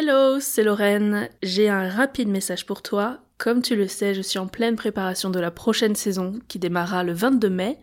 [0.00, 1.28] Hello, c'est Lorraine.
[1.42, 3.18] J'ai un rapide message pour toi.
[3.36, 7.02] Comme tu le sais, je suis en pleine préparation de la prochaine saison qui démarrera
[7.02, 7.80] le 22 mai.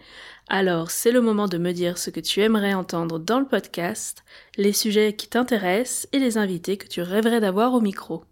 [0.48, 4.24] Alors, c'est le moment de me dire ce que tu aimerais entendre dans le podcast,
[4.56, 8.24] les sujets qui t'intéressent et les invités que tu rêverais d'avoir au micro.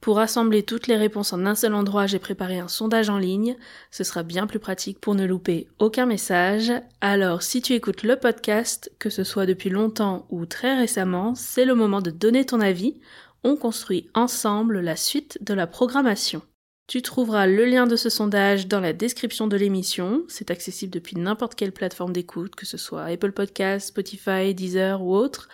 [0.00, 3.56] Pour rassembler toutes les réponses en un seul endroit, j'ai préparé un sondage en ligne.
[3.90, 6.72] Ce sera bien plus pratique pour ne louper aucun message.
[7.00, 11.64] Alors, si tu écoutes le podcast, que ce soit depuis longtemps ou très récemment, c'est
[11.64, 13.00] le moment de donner ton avis.
[13.42, 16.42] On construit ensemble la suite de la programmation.
[16.86, 20.22] Tu trouveras le lien de ce sondage dans la description de l'émission.
[20.28, 25.14] C'est accessible depuis n'importe quelle plateforme d'écoute, que ce soit Apple Podcasts, Spotify, Deezer ou
[25.14, 25.48] autre,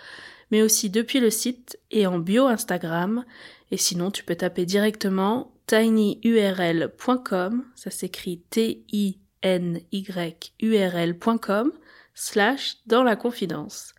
[0.52, 3.24] mais aussi depuis le site et en bio Instagram.
[3.74, 8.92] Et sinon, tu peux taper directement tinyurl.com, ça s'écrit T-I-N-Y-U-R-L.com,
[12.14, 13.92] slash dans la confidence.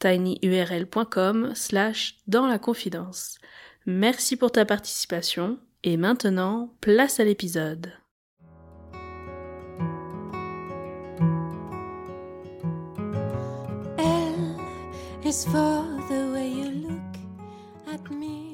[0.00, 3.38] tinyurl.com slash dans la confidence.
[3.86, 7.92] Merci pour ta participation et maintenant, place à l'épisode.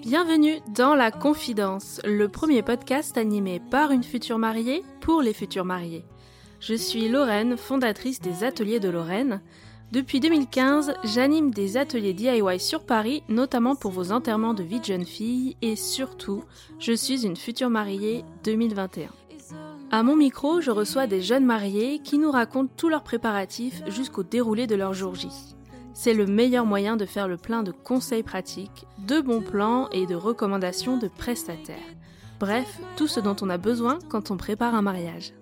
[0.09, 5.67] Bienvenue dans La Confidence, le premier podcast animé par une future mariée pour les futurs
[5.67, 6.03] mariés.
[6.61, 9.43] Je suis Lorraine, fondatrice des Ateliers de Lorraine.
[9.93, 14.87] Depuis 2015, j'anime des ateliers DIY sur Paris, notamment pour vos enterrements de vie de
[14.87, 16.43] jeune fille, et surtout,
[16.79, 19.11] je suis une future mariée 2021.
[19.91, 24.23] À mon micro, je reçois des jeunes mariés qui nous racontent tous leurs préparatifs jusqu'au
[24.23, 25.29] déroulé de leur jour J.
[26.01, 30.07] C'est le meilleur moyen de faire le plein de conseils pratiques, de bons plans et
[30.07, 31.77] de recommandations de prestataires.
[32.39, 35.33] Bref, tout ce dont on a besoin quand on prépare un mariage.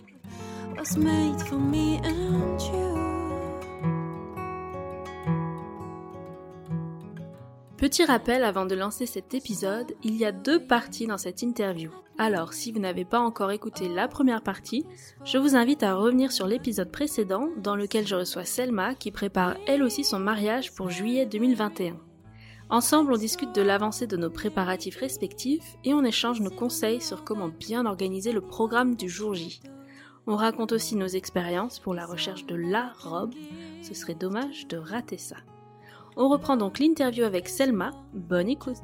[7.77, 11.91] Petit rappel avant de lancer cet épisode, il y a deux parties dans cette interview.
[12.17, 14.87] Alors, si vous n'avez pas encore écouté la première partie,
[15.27, 19.57] je vous invite à revenir sur l'épisode précédent dans lequel je reçois Selma qui prépare
[19.67, 21.99] elle aussi son mariage pour juillet 2021.
[22.71, 27.25] Ensemble, on discute de l'avancée de nos préparatifs respectifs et on échange nos conseils sur
[27.25, 29.61] comment bien organiser le programme du jour J.
[30.27, 33.35] On raconte aussi nos expériences pour la recherche de la robe.
[33.83, 35.37] Ce serait dommage de rater ça.
[36.19, 37.91] On reprend donc l'interview avec Selma.
[38.15, 38.77] Bonne écoute.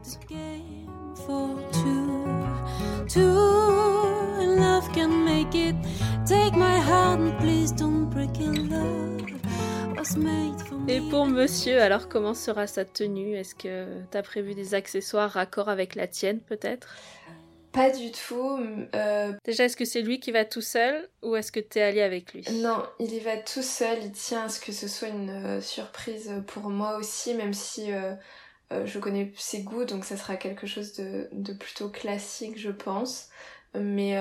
[10.88, 13.34] Et pour monsieur, alors comment sera sa tenue?
[13.34, 16.94] Est-ce que tu as prévu des accessoires raccord avec la tienne peut-être?
[17.72, 18.59] Pas du tout.
[18.94, 21.83] Euh, Déjà, est-ce que c'est lui qui va tout seul ou est-ce que tu es
[21.83, 22.44] allé avec lui?
[22.53, 23.99] Non, il y va tout seul.
[24.03, 27.93] Il tient à ce que ce soit une euh, surprise pour moi aussi, même si
[27.93, 28.15] euh,
[28.84, 33.28] je connais ses goûts, donc ça sera quelque chose de, plutôt classique, je pense.
[33.75, 34.19] Mais,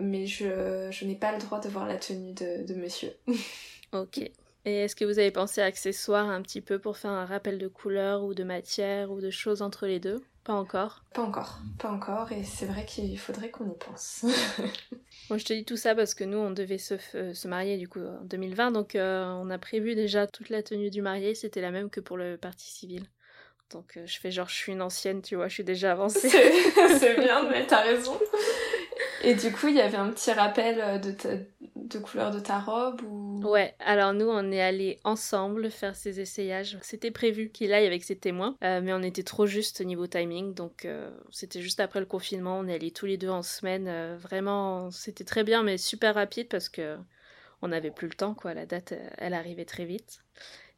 [0.00, 3.12] mais je, je n'ai pas le droit de voir la tenue de, de monsieur.
[3.92, 4.18] ok.
[4.66, 7.58] Et est-ce que vous avez pensé à accessoires un petit peu pour faire un rappel
[7.58, 10.24] de couleur ou de matière ou de choses entre les deux?
[10.44, 14.24] Pas encore Pas encore, pas encore, et c'est vrai qu'il faudrait qu'on y pense.
[15.30, 17.78] Moi, je te dis tout ça parce que nous, on devait se, euh, se marier
[17.78, 21.34] du coup en 2020, donc euh, on a prévu déjà toute la tenue du marié,
[21.34, 23.06] c'était la même que pour le parti civil.
[23.70, 26.28] Donc euh, je fais genre, je suis une ancienne, tu vois, je suis déjà avancée.
[26.28, 28.18] C'est bien, mais t'as raison.
[29.22, 31.16] Et du coup, il y avait un petit rappel de,
[31.84, 33.42] de couleur de ta robe ou...
[33.44, 36.78] Ouais, alors nous, on est allés ensemble faire ces essayages.
[36.82, 40.06] C'était prévu qu'il aille avec ses témoins, euh, mais on était trop juste au niveau
[40.06, 42.58] timing, donc euh, c'était juste après le confinement.
[42.58, 43.86] On est allés tous les deux en semaine.
[43.86, 46.96] Euh, vraiment, c'était très bien, mais super rapide parce que
[47.62, 48.54] on n'avait plus le temps, quoi.
[48.54, 50.22] La date, elle arrivait très vite.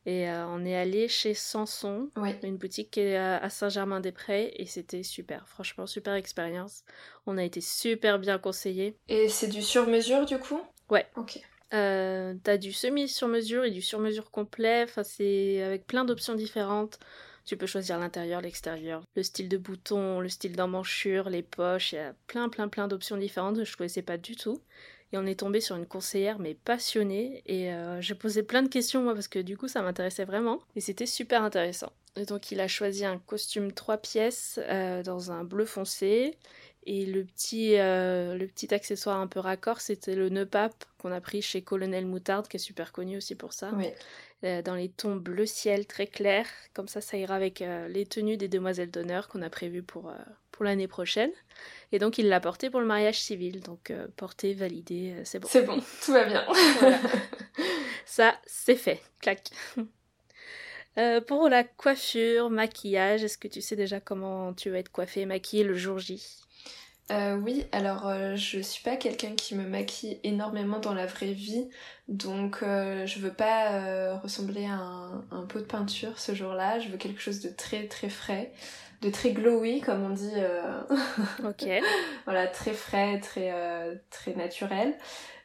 [0.05, 2.11] Et euh, on est allé chez Sanson,
[2.45, 6.85] une boutique qui est à Saint-Germain-des-Prés, et c'était super, franchement, super expérience.
[7.27, 8.97] On a été super bien conseillés.
[9.09, 10.61] Et c'est du sur-mesure du coup?
[10.91, 11.07] Ouais.
[11.17, 11.41] Ok.
[11.75, 16.99] Euh, t'as du semi-sur-mesure et du sur-mesure complet, enfin c'est avec plein d'options différentes.
[17.45, 21.97] Tu peux choisir l'intérieur, l'extérieur, le style de bouton, le style d'emmanchure, les poches, il
[21.97, 24.61] y a plein plein plein d'options différentes que je connaissais pas du tout.
[25.13, 28.69] Et on est tombé sur une conseillère mais passionnée et euh, j'ai posé plein de
[28.69, 31.93] questions moi parce que du coup ça m'intéressait vraiment et c'était super intéressant.
[32.17, 36.37] Et donc il a choisi un costume trois pièces euh, dans un bleu foncé
[36.87, 41.13] et le petit, euh, le petit accessoire un peu raccord c'était le nœud pape qu'on
[41.13, 43.73] a pris chez Colonel Moutarde qui est super connu aussi pour ça.
[43.77, 43.89] Oui.
[44.63, 48.49] dans les tons bleu ciel très clairs comme ça ça ira avec les tenues des
[48.49, 50.13] demoiselles d'honneur qu'on a prévues pour,
[50.57, 51.31] pour l'année prochaine.
[51.93, 53.61] Et donc il l'a porté pour le mariage civil.
[53.61, 55.49] Donc euh, porté, validé, euh, c'est bon.
[55.51, 56.45] C'est bon, tout va bien.
[58.07, 59.01] Ça, c'est fait.
[59.21, 59.51] Clac.
[61.27, 65.27] pour la coiffure, maquillage, est-ce que tu sais déjà comment tu vas être coiffée et
[65.27, 66.23] maquillée le jour J?
[67.13, 71.33] Euh, oui, alors euh, je suis pas quelqu'un qui me maquille énormément dans la vraie
[71.33, 71.69] vie,
[72.09, 74.81] donc euh, je veux pas ressembler à
[75.31, 78.53] un, pot de peinture ce jour-là, je veux quelque chose de très très frais,
[79.03, 80.35] de très glowy comme on dit.
[81.45, 81.69] ok.
[82.25, 83.53] voilà, très frais, très
[84.11, 84.97] très naturel.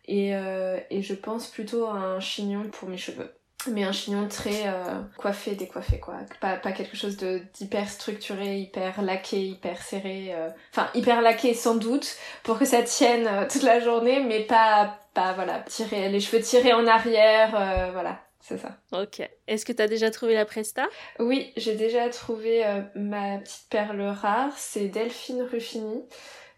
[0.05, 3.31] Et, et je pense plutôt à un chignon pour mes cheveux
[3.67, 6.15] mais un chignon très euh, coiffé, décoiffé quoi.
[6.39, 10.33] Pas, pas quelque chose de d'hyper structuré, hyper laqué, hyper serré.
[10.33, 14.41] Euh, enfin, hyper laqué sans doute pour que ça tienne euh, toute la journée, mais
[14.41, 17.51] pas, pas voilà, tirer, les cheveux tirés en arrière,
[17.93, 18.23] voilà.
[18.43, 18.75] C'est ça.
[18.91, 19.21] Ok.
[19.47, 20.87] Est-ce que tu as déjà trouvé la Presta?
[21.19, 22.65] Oui, j'ai déjà trouvé
[22.95, 24.51] ma petite perle rare.
[24.57, 26.03] C'est Delphine Ruffini.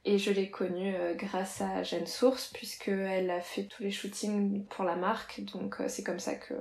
[0.05, 4.85] Et je l'ai connue grâce à Jeanne Source, puisqu'elle a fait tous les shootings pour
[4.85, 5.41] la marque.
[5.41, 6.53] Donc c'est comme ça que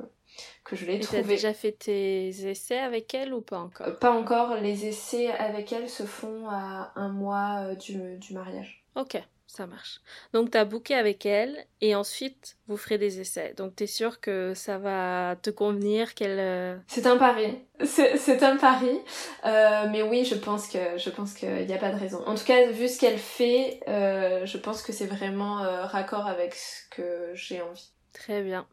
[0.65, 1.23] que je l'ai trouvée.
[1.23, 4.57] Tu as déjà fait tes essais avec elle ou pas encore euh, Pas encore.
[4.57, 8.85] Les essais avec elle se font à un mois euh, du, du mariage.
[8.95, 10.01] Ok, ça marche.
[10.33, 13.55] Donc tu as booké avec elle et ensuite vous ferez des essais.
[13.57, 16.39] Donc tu es sûr que ça va te convenir qu'elle...
[16.39, 17.59] Euh, c'est un pari.
[17.85, 19.01] C'est un pari.
[19.45, 22.23] mais oui, je pense que je pense qu'il n'y a pas de raison.
[22.27, 25.57] En tout cas, vu ce qu'elle fait, je pense que c'est vraiment
[25.87, 27.91] raccord avec ce que j'ai envie.
[28.13, 28.67] Très bien.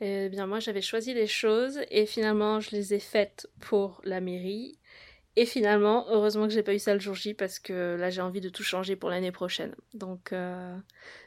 [0.00, 4.20] Eh bien, moi, j'avais choisi des choses et finalement, je les ai faites pour la
[4.20, 4.78] mairie.
[5.38, 8.22] Et finalement, heureusement que j'ai pas eu ça le jour J parce que là, j'ai
[8.22, 9.74] envie de tout changer pour l'année prochaine.
[9.92, 10.76] Donc, euh,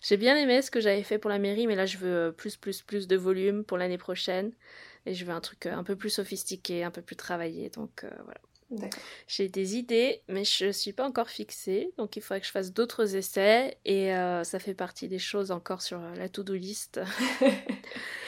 [0.01, 2.57] j'ai bien aimé ce que j'avais fait pour la mairie, mais là, je veux plus,
[2.57, 4.51] plus, plus de volume pour l'année prochaine.
[5.05, 7.69] Et je veux un truc un peu plus sophistiqué, un peu plus travaillé.
[7.69, 8.39] Donc, euh, voilà.
[9.27, 12.71] J'ai des idées, mais je suis pas encore fixée, donc il faudrait que je fasse
[12.71, 16.99] d'autres essais et euh, ça fait partie des choses encore sur la to-do list.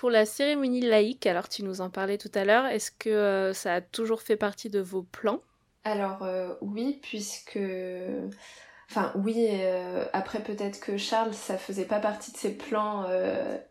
[0.00, 3.52] Pour la cérémonie laïque, alors tu nous en parlais tout à l'heure, est-ce que euh,
[3.52, 5.42] ça a toujours fait partie de vos plans?
[5.84, 7.58] Alors euh, oui, puisque...
[8.88, 13.04] Enfin oui, euh, après peut-être que Charles, ça faisait pas partie de ses plans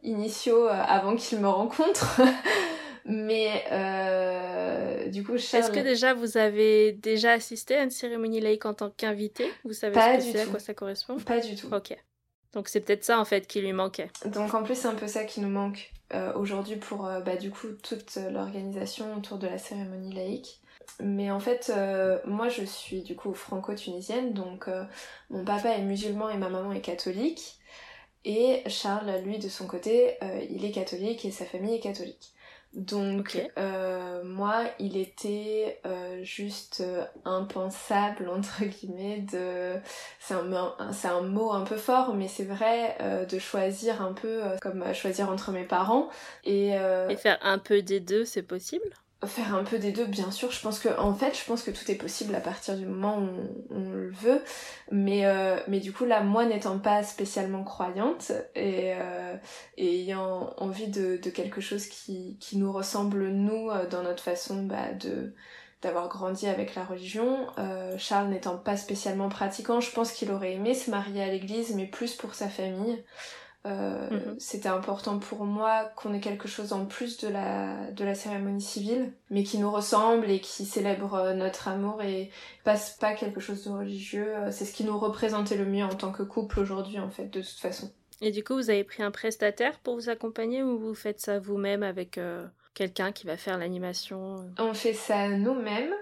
[0.04, 2.22] initiaux avant qu'il me rencontre.
[3.06, 3.64] Mais
[5.10, 5.64] du coup, Charles...
[5.64, 9.52] Est-ce que déjà vous avez déjà assisté à une cérémonie laïque en tant qu'invité?
[9.66, 11.18] Vous savez pas ce que c'est, à quoi ça correspond?
[11.18, 11.74] Pas du tout.
[11.74, 11.98] Ok.
[12.54, 14.12] Donc c'est peut-être ça en fait qui lui manquait.
[14.26, 17.36] Donc en plus c'est un peu ça qui nous manque euh, aujourd'hui pour euh, bah,
[17.36, 20.60] du coup toute l'organisation autour de la cérémonie laïque.
[21.00, 24.68] Mais en fait, euh, moi je suis du coup franco-tunisienne, donc
[25.30, 27.60] mon papa est musulman et ma maman est catholique.
[28.26, 30.18] Et Charles, lui, de son côté,
[30.50, 32.34] il est catholique et sa famille est catholique.
[32.74, 39.74] Donc euh, moi, il était euh, juste euh, impensable entre guillemets de,
[40.20, 42.98] c'est un, c'est un mot un peu fort, mais c'est vrai
[43.30, 46.10] de choisir un peu comme choisir entre mes parents
[46.44, 48.90] et, et faire un peu des deux, c'est possible?
[49.28, 50.52] Faire un peu des deux bien sûr.
[50.52, 53.20] Je pense que en fait je pense que tout est possible à partir du moment
[53.20, 53.30] où
[53.70, 54.42] on, le veut.
[54.92, 59.36] Mais euh, mais du coup là moi n'étant pas spécialement croyante et, euh,
[59.78, 64.94] ayant envie de, quelque chose qui, qui nous ressemble nous euh, dans notre façon bah,
[64.94, 65.34] de
[65.82, 67.48] d'avoir grandi avec la religion
[67.98, 71.86] Charles n'étant pas spécialement pratiquant je pense qu'il aurait aimé se marier à l'église mais
[71.86, 73.02] plus pour sa famille
[73.66, 74.36] euh, mhm.
[74.40, 78.62] C'était important pour moi qu'on ait quelque chose en plus de la, de la cérémonie
[78.62, 82.30] civile, mais qui nous ressemble et qui célèbre euh, notre amour et
[82.64, 84.34] passe pas quelque chose de religieux.
[84.36, 87.26] Euh, c'est ce qui nous représentait le mieux en tant que couple aujourd'hui, en fait,
[87.26, 87.92] de toute façon.
[88.22, 91.40] Et du coup, vous avez pris un prestataire pour vous accompagner ou vous faites ça
[91.40, 92.20] vous-même avec
[92.74, 95.94] quelqu'un qui va faire l'animation On fait ça nous-mêmes.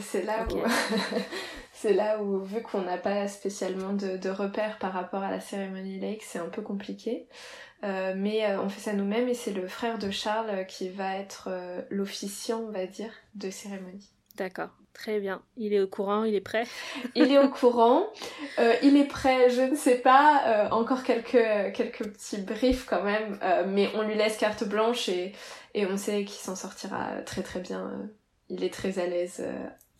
[0.00, 0.58] C'est là où
[1.80, 6.00] c'est là où, vu qu'on n'a pas spécialement de, repères par rapport à la cérémonie
[6.00, 7.28] lake, c'est un peu compliqué.
[7.84, 11.16] Euh, mais euh, on fait ça nous-mêmes et c'est le frère de Charles qui va
[11.16, 14.10] être euh, l'officiant, on va dire, de cérémonie.
[14.34, 15.40] D'accord, très bien.
[15.56, 16.64] Il est au courant, il est prêt
[17.14, 18.08] Il est au courant,
[18.82, 23.88] il est prêt, je ne sais pas, encore quelques, quelques petits briefs quand même, mais
[23.94, 25.32] on lui laisse carte blanche et,
[25.74, 28.08] et on sait qu'il s'en sortira très très bien.
[28.48, 29.42] Il est très à l'aise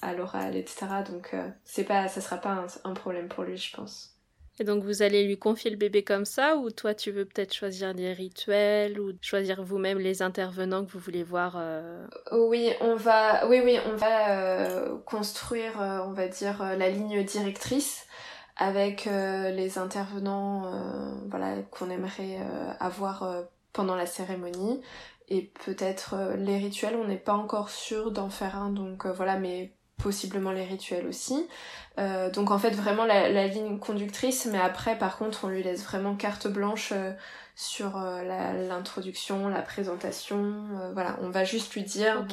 [0.03, 0.87] à l'oral, etc.
[1.11, 4.15] Donc euh, c'est pas, ça sera pas un, problème pour lui, je pense.
[4.61, 7.55] Et donc vous allez lui confier le bébé comme ça, ou toi tu veux peut-être
[7.55, 12.97] choisir des rituels, ou choisir vous-même les intervenants que vous voulez voir euh Oui, on
[12.97, 18.07] va, oui, oui, on va euh, construire, on va dire, la ligne directrice
[18.57, 20.73] avec les intervenants,
[21.29, 22.39] voilà, qu'on aimerait
[22.81, 24.81] avoir pendant la cérémonie.
[25.29, 29.73] Et peut-être les rituels, on n'est pas encore sûr d'en faire un, donc voilà, mais
[29.99, 31.47] possiblement les rituels aussi.
[31.99, 35.85] Euh, donc en fait vraiment la, ligne conductrice, mais après par contre on lui laisse
[35.85, 37.13] vraiment carte blanche euh,
[37.59, 38.23] sur euh,
[38.69, 40.65] l'introduction, la, présentation.
[40.93, 42.27] voilà, on va juste lui dire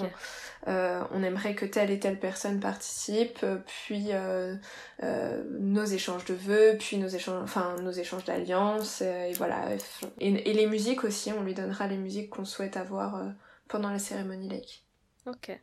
[0.68, 4.12] on aimerait que telle et telle personne participe, puis
[5.02, 9.66] nos échanges de vœux, puis nos échanges, enfin nos échanges d'alliances, et voilà.
[10.20, 13.22] Et, et, les musiques aussi, on lui donnera les musiques qu'on souhaite avoir
[13.68, 14.84] pendant la cérémonie lake.
[15.28, 15.60] Ok.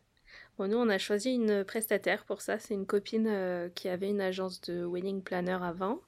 [0.59, 2.59] Bon, nous, on a choisi une prestataire pour ça.
[2.59, 6.01] C'est une copine euh, qui avait une agence de wedding planner avant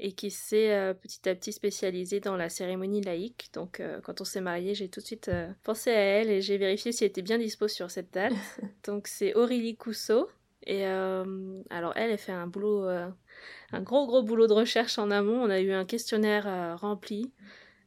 [0.00, 3.50] et qui s'est euh, petit à petit spécialisée dans la cérémonie laïque.
[3.52, 5.30] Donc, euh, quand on s'est mariés, j'ai tout de suite
[5.62, 8.32] pensé à elle et j'ai vérifié si elle était bien dispo sur cette date.
[8.84, 10.28] Donc, c'est Aurélie Cousseau.
[10.66, 15.42] Et alors, elle, elle fait un boulot, un gros, gros boulot de recherche en amont.
[15.42, 17.32] On a eu un questionnaire rempli.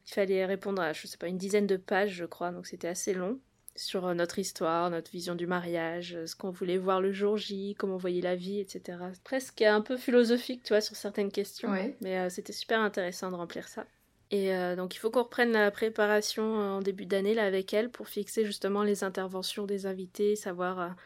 [0.08, 2.50] Il fallait répondre à, je sais pas, une dizaine de pages, je crois.
[2.50, 3.38] Donc, c'était assez long
[3.76, 7.36] sur euh, notre histoire, notre vision du mariage, euh, ce qu'on voulait voir le jour
[7.36, 8.98] J, comment on voyait la vie, etc.
[9.24, 11.70] Presque un peu philosophique, tu vois, sur certaines questions.
[12.00, 13.84] Mais euh, c'était super intéressant de remplir ça.
[14.30, 18.08] Et donc il faut qu'on reprenne la préparation en début d'année là avec elle pour
[18.08, 20.96] fixer justement les interventions des invités, savoir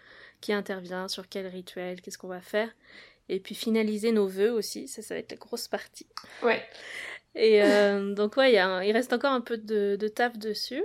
[0.41, 2.71] qui intervient, sur quel rituel, qu'est-ce qu'on va faire.
[3.29, 6.07] Et puis finaliser nos vœux aussi, ça, ça va être la grosse partie.
[6.43, 6.65] Ouais.
[7.35, 7.61] Et
[8.15, 10.85] donc ouais, il reste encore un peu de, de taf dessus.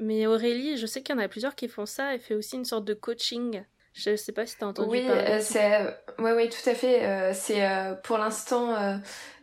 [0.00, 2.14] Mais Aurélie, je sais qu'il y en a plusieurs qui font ça.
[2.14, 3.62] Elle fait aussi une sorte de coaching.
[3.92, 5.22] Je ne sais pas si tu as entendu oui, parler.
[5.22, 5.96] Euh, c'est...
[6.18, 7.04] Oui, oui, tout à fait.
[7.04, 8.74] Euh, c'est euh, pour l'instant,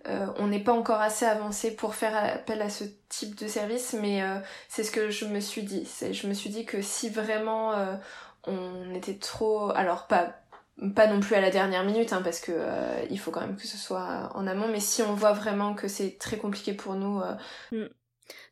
[0.05, 4.21] on n'est pas encore assez avancé pour faire appel à ce type de service, mais
[4.67, 5.85] c'est ce que je me suis dit.
[5.85, 7.73] C'est, je me suis dit que si vraiment
[8.45, 10.35] on était trop, alors pas
[10.95, 12.53] pas non plus à la dernière minute, hein, parce que
[13.09, 15.87] il faut quand même que ce soit en amont, mais si on voit vraiment que
[15.87, 17.21] c'est très compliqué pour nous,
[17.71, 17.87] mm.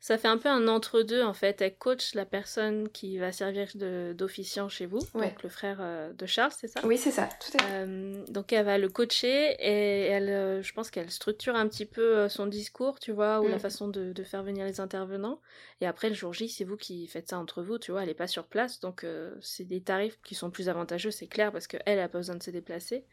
[0.00, 1.60] Ça fait un peu un entre-deux en fait.
[1.60, 3.68] Elle coach la personne qui va servir
[4.14, 6.80] d'officiant chez vous, donc le frère euh, de Charles, c'est ça?
[6.84, 7.68] Oui, c'est ça, tout à fait.
[7.72, 11.86] Euh, donc elle va le coacher et elle, euh, je pense qu'elle structure un petit
[11.86, 13.60] peu son discours, tu vois, ou la mm.
[13.60, 15.40] façon de, de, faire venir les intervenants.
[15.80, 18.08] Et après le jour J, c'est vous qui faites ça entre vous, tu vois, elle
[18.08, 19.04] n'est pas sur place, donc
[19.40, 22.42] c'est des tarifs qui sont plus avantageux, c'est clair, parce qu'elle n'a pas besoin de
[22.42, 23.04] se déplacer.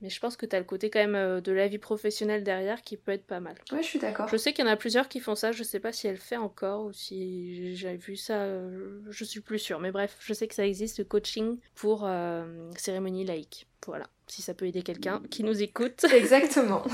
[0.00, 2.82] Mais je pense que tu as le côté quand même de la vie professionnelle derrière
[2.82, 3.54] qui peut être pas mal.
[3.72, 4.28] Oui, je suis d'accord.
[4.28, 6.16] Je sais qu'il y en a plusieurs qui font ça, je sais pas si elle
[6.16, 9.78] fait encore ou si j'ai vu ça, euh, je suis plus sûre.
[9.78, 13.66] Mais bref, je sais que ça existe, le coaching pour euh, cérémonie laïque.
[13.86, 16.04] Voilà, si ça peut aider quelqu'un qui nous écoute.
[16.12, 16.82] Exactement.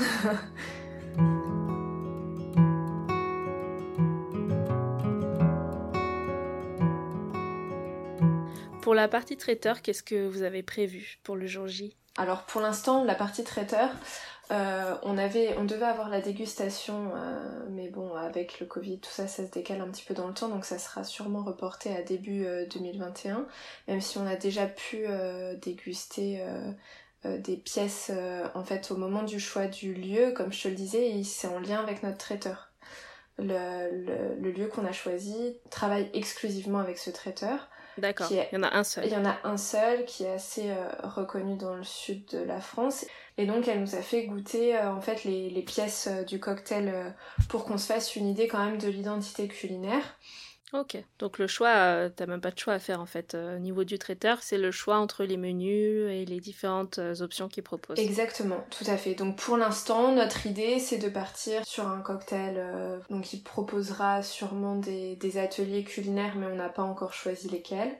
[8.81, 11.95] pour la partie traiteur, qu'est-ce que vous avez prévu pour le jour J?
[12.17, 13.89] Alors pour l'instant, la partie traiteur,
[14.51, 19.09] euh, on, avait, on devait avoir la dégustation, euh, mais bon, avec le Covid, tout
[19.09, 21.95] ça, ça se décale un petit peu dans le temps, donc ça sera sûrement reporté
[21.95, 23.43] à début 2021, euh,
[23.87, 25.05] même si on a déjà pu
[25.61, 26.43] déguster
[27.23, 28.11] des pièces,
[28.53, 31.59] en fait, au moment du choix du lieu, comme je te le disais, c'est en
[31.59, 32.71] lien avec notre traiteur.
[33.37, 37.67] Le, le lieu qu'on a choisi travaille exclusivement avec ce traiteur.
[37.97, 39.05] D'accord, il y en a un seul.
[39.05, 40.73] Il y en a un seul qui est assez
[41.03, 43.05] reconnu dans le sud de la France.
[43.37, 46.39] Et donc elle nous a fait goûter euh, en fait les, les pièces euh, du
[46.39, 47.09] cocktail euh,
[47.49, 50.17] pour qu'on se fasse une idée quand même de l'identité culinaire.
[50.79, 53.35] Ok, donc le choix, t'as même pas de choix à faire en fait.
[53.35, 57.63] au niveau du traiteur, c'est le choix entre les menus et les différentes options qu'il
[57.63, 57.97] propose.
[57.97, 59.15] Exactement, tout à fait.
[59.15, 62.61] Donc pour l'instant, notre idée, c'est de partir sur un cocktail.
[63.09, 67.95] donc il proposera sûrement des, des ateliers culinaires, mais on n'a pas encore choisi lesquels.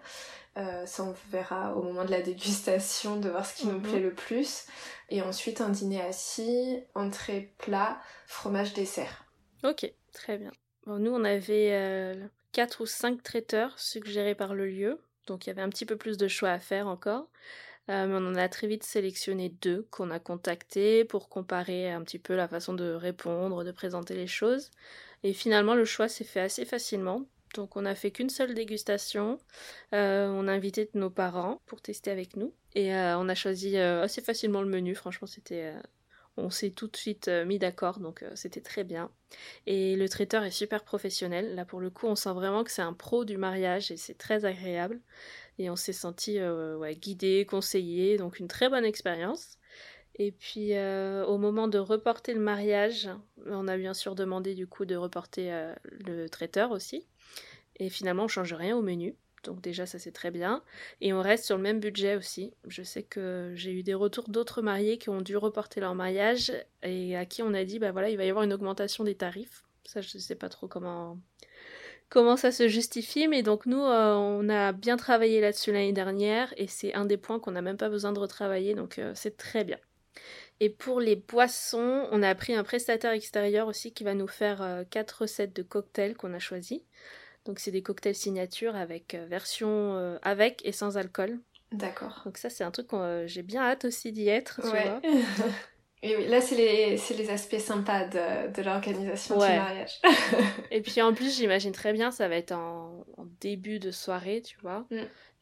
[0.57, 3.81] Euh, ça, on verra au moment de la dégustation de voir ce qui nous mhm.
[3.81, 4.65] plaît le plus.
[5.09, 9.25] Et ensuite, un dîner assis, entrée, plat, fromage, dessert.
[9.63, 10.51] Ok, très bien.
[10.85, 15.01] Bon, nous, on avait euh, 4 ou 5 traiteurs suggérés par le lieu.
[15.27, 17.27] Donc, il y avait un petit peu plus de choix à faire encore.
[17.89, 22.01] Euh, mais on en a très vite sélectionné deux qu'on a contactés pour comparer un
[22.01, 24.71] petit peu la façon de répondre, de présenter les choses.
[25.23, 27.25] Et finalement, le choix s'est fait assez facilement.
[27.55, 29.37] Donc on n'a fait qu'une seule dégustation.
[29.93, 32.53] Euh, on a invité nos parents pour tester avec nous.
[32.73, 34.95] Et euh, on a choisi assez facilement le menu.
[34.95, 35.73] Franchement, c'était...
[36.37, 39.11] on s'est tout de suite mis d'accord, donc c'était très bien.
[39.67, 41.55] Et le traiteur est super professionnel.
[41.55, 44.17] Là, pour le coup, on sent vraiment que c'est un pro du mariage et c'est
[44.17, 45.01] très agréable.
[45.57, 46.37] Et on s'est senti
[46.99, 49.57] guidé, conseillé, donc une très bonne expérience.
[50.17, 53.09] Et puis au moment de reporter le mariage,
[53.47, 55.51] on a bien sûr demandé du coup de reporter
[55.83, 57.07] le traiteur aussi.
[57.77, 59.15] Et finalement, on change rien au menu.
[59.45, 60.63] Donc déjà, ça c'est très bien.
[61.01, 62.53] Et on reste sur le même budget aussi.
[62.67, 66.51] Je sais que j'ai eu des retours d'autres mariés qui ont dû reporter leur mariage
[66.83, 69.15] et à qui on a dit, bah voilà, il va y avoir une augmentation des
[69.15, 69.63] tarifs.
[69.85, 71.19] Ça, je ne sais pas trop comment,
[72.09, 73.27] comment ça se justifie.
[73.27, 77.17] Mais donc nous, euh, on a bien travaillé là-dessus l'année dernière et c'est un des
[77.17, 79.77] points qu'on n'a même pas besoin de retravailler, donc euh, c'est très bien.
[80.59, 84.61] Et pour les boissons, on a pris un prestataire extérieur aussi qui va nous faire
[84.61, 86.81] euh, quatre recettes de cocktails qu'on a choisis.
[87.45, 91.39] Donc c'est des cocktails signature avec version avec et sans alcool.
[91.71, 92.21] D'accord.
[92.25, 95.01] Donc ça c'est un truc que j'ai bien hâte aussi d'y être, tu vois.
[96.05, 99.99] Et oui, là, c'est les, les, aspects sympas de, de l'organisation du mariage.
[100.69, 103.05] et puis en plus, j'imagine très bien, ça va être en,
[103.41, 104.85] début de soirée, tu vois.
[104.91, 105.01] Mm.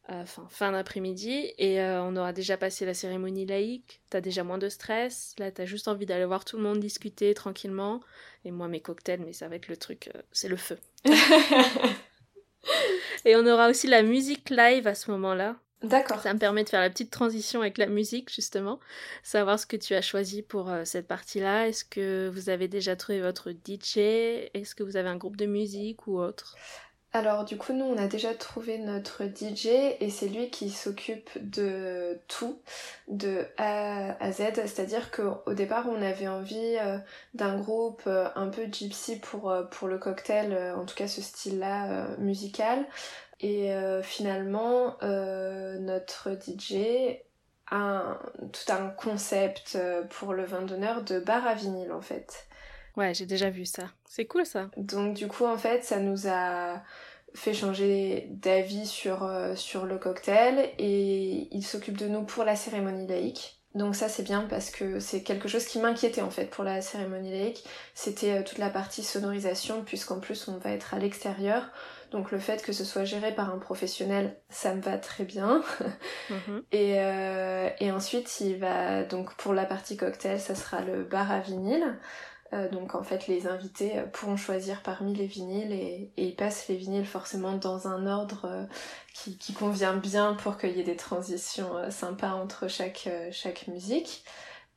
[0.09, 1.53] Euh, enfin, fin d'après-midi.
[1.57, 4.01] Et euh, on aura déjà passé la cérémonie laïque.
[4.09, 5.33] T'as déjà moins de stress.
[5.39, 8.01] Là, t'as juste envie d'aller voir tout le monde discuter tranquillement.
[8.43, 10.77] Et moi, mes cocktails, mais ça va être le truc, euh, c'est le feu.
[13.25, 15.55] et on aura aussi la musique live à ce moment-là.
[15.83, 16.21] D'accord.
[16.21, 18.79] Ça me permet de faire la petite transition avec la musique, justement.
[19.21, 21.67] Savoir ce que tu as choisi pour euh, cette partie-là.
[21.67, 23.97] Est-ce que vous avez déjà trouvé votre DJ
[24.53, 26.55] Est-ce que vous avez un groupe de musique ou autre?
[27.13, 29.67] Alors du coup nous on a déjà trouvé notre DJ
[29.99, 32.59] et c'est lui qui s'occupe de tout
[33.07, 36.97] de A à Z, c'est-à-dire qu'au départ on avait envie euh,
[37.33, 42.07] d'un groupe euh, un peu gypsy pour, pour le cocktail, en tout cas ce style-là
[42.17, 42.85] musical,
[43.43, 47.17] et euh, finalement, euh, notre DJ
[47.69, 48.17] a
[48.53, 52.47] tout un concept euh, pour le vin d'honneur de bar à vinyle en fait.
[52.95, 53.83] Ouais, j'ai déjà vu ça.
[54.07, 54.69] C'est cool ça.
[54.77, 56.81] Donc du coup, en fait, ça nous a
[57.33, 63.07] fait changer d'avis sur, sur le cocktail et il s'occupe de nous pour la cérémonie
[63.07, 63.59] laïque.
[63.75, 66.81] Donc ça c'est bien parce que c'est quelque chose qui m'inquiétait en fait pour la
[66.81, 67.63] cérémonie laïque.
[67.95, 71.71] C'était toute la partie sonorisation puisqu'en plus on va être à l'extérieur.
[72.11, 75.63] Donc le fait que ce soit géré par un professionnel, ça me va très bien.
[76.29, 76.63] Mhm.
[76.73, 81.39] Euh, et, ensuite, il va donc pour la partie cocktail, ça sera le bar à
[81.39, 81.97] vinyle.
[82.53, 86.75] Euh, donc en fait, les invités pourront choisir parmi les vinyles et, ils passent les
[86.75, 88.65] vinyles forcément dans un ordre euh,
[89.13, 94.23] qui, convient bien pour qu'il y ait des transitions sympas entre chaque, chaque musique.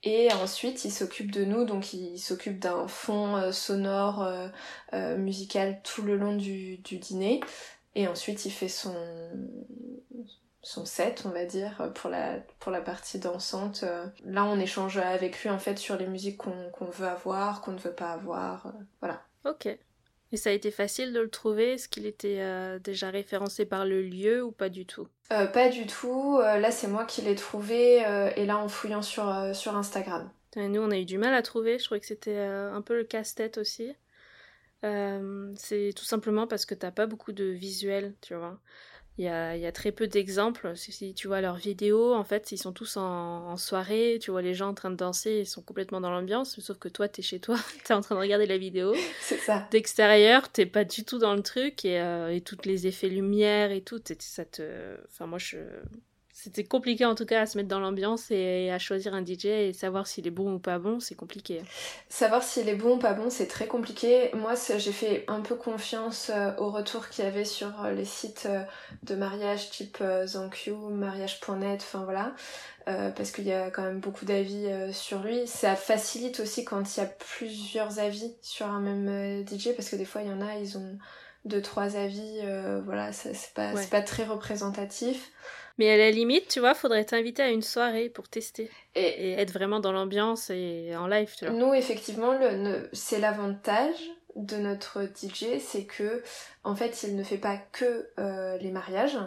[0.02, 4.49] Et ensuite, il s'occupe de nous, donc il s'occupe d'un fond euh, sonore euh,
[4.92, 7.40] euh, musical tout le long du, dîner.
[7.97, 8.95] Et ensuite, il fait son,
[10.66, 13.85] son set, on va dire, pour la, pour la partie dansante.
[14.25, 17.78] Là, on échange avec lui, en fait, sur les musiques qu'on veut avoir, qu'on ne
[17.78, 18.73] veut pas avoir.
[19.00, 19.23] voilà.
[19.45, 19.69] Ok.
[20.32, 21.75] Et ça a été facile de le trouver?
[21.75, 25.06] Est-ce qu'il était euh, déjà référencé par le lieu ou pas du tout?
[25.32, 26.38] Euh, Pas du tout.
[26.40, 27.99] Euh, là, c'est moi qui l'ai trouvé
[28.36, 30.28] et là en fouillant sur, sur Instagram.
[30.56, 31.78] nous, on a eu du mal à trouver.
[31.78, 33.95] Je trouvais que c'était un peu le casse-tête aussi.
[34.82, 38.58] c'est tout simplement parce que t'as pas beaucoup de visuels, tu vois.
[39.18, 40.76] Il y a, très peu d'exemples.
[40.76, 44.52] Si tu vois leurs vidéos, en fait, ils sont tous en, soirée, tu vois les
[44.52, 47.40] gens en train de danser, ils sont complètement dans l'ambiance, sauf que toi, t'es chez
[47.40, 48.94] toi, t'es en train de regarder la vidéo.
[49.20, 49.66] C'est ça.
[49.70, 53.70] D'extérieur, t'es pas du tout dans le truc, et, euh, et tous les effets lumière
[53.70, 54.96] et tout, ça te...
[55.08, 55.56] Enfin, moi, je
[56.47, 59.47] c'était compliqué en tout cas à se mettre dans l'ambiance et à choisir un DJ
[59.47, 61.61] et savoir s'il est bon ou pas bon, c'est compliqué.
[62.09, 64.30] Savoir s'il est bon ou pas bon, c'est très compliqué.
[64.32, 68.04] Moi, j'ai fait un peu confiance euh, au retour qu'il y avait sur euh, les
[68.04, 68.63] sites euh,
[69.02, 72.32] de mariage type ZanQ, mariage.net, enfin voilà.
[72.87, 75.49] parce qu'il y a quand même beaucoup d'avis sur lui.
[75.49, 79.97] Ça facilite aussi quand il y a plusieurs avis sur un même DJ parce que
[79.97, 80.97] des fois il y en a, ils ont
[81.47, 82.41] deux trois avis,
[82.85, 85.30] voilà, c'est pas, pas très représentatif.
[85.78, 89.52] Mais à la limite, tu vois, faudrait t'inviter à une soirée pour tester et, être
[89.52, 91.54] vraiment dans l'ambiance et en live, tu vois.
[91.54, 92.39] Nous, effectivement,
[92.93, 93.97] c'est l'avantage
[94.37, 96.23] de notre DJ, c'est que,
[96.65, 99.19] en fait, il ne fait pas que euh, les mariages.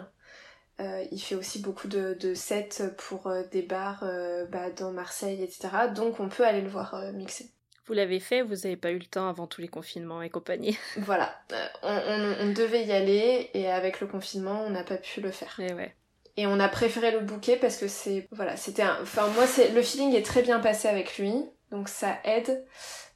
[0.80, 4.04] Euh, il fait aussi beaucoup de, de sets pour euh, des bars
[4.50, 5.68] bah, dans Marseille, etc.
[5.94, 7.50] Donc on peut aller le voir mixer.
[7.90, 10.78] Vous l'avez fait, vous n'avez pas eu le temps avant tous les confinements et compagnie.
[10.98, 11.34] Voilà,
[11.82, 15.58] on, on, devait y aller et avec le confinement, on n'a pas pu le faire.
[15.58, 15.96] Et ouais.
[16.36, 19.70] Et on a préféré le bouquet parce que c'est voilà, c'était un enfin moi c'est
[19.70, 21.34] le feeling est très bien passé avec lui,
[21.72, 22.64] donc ça aide.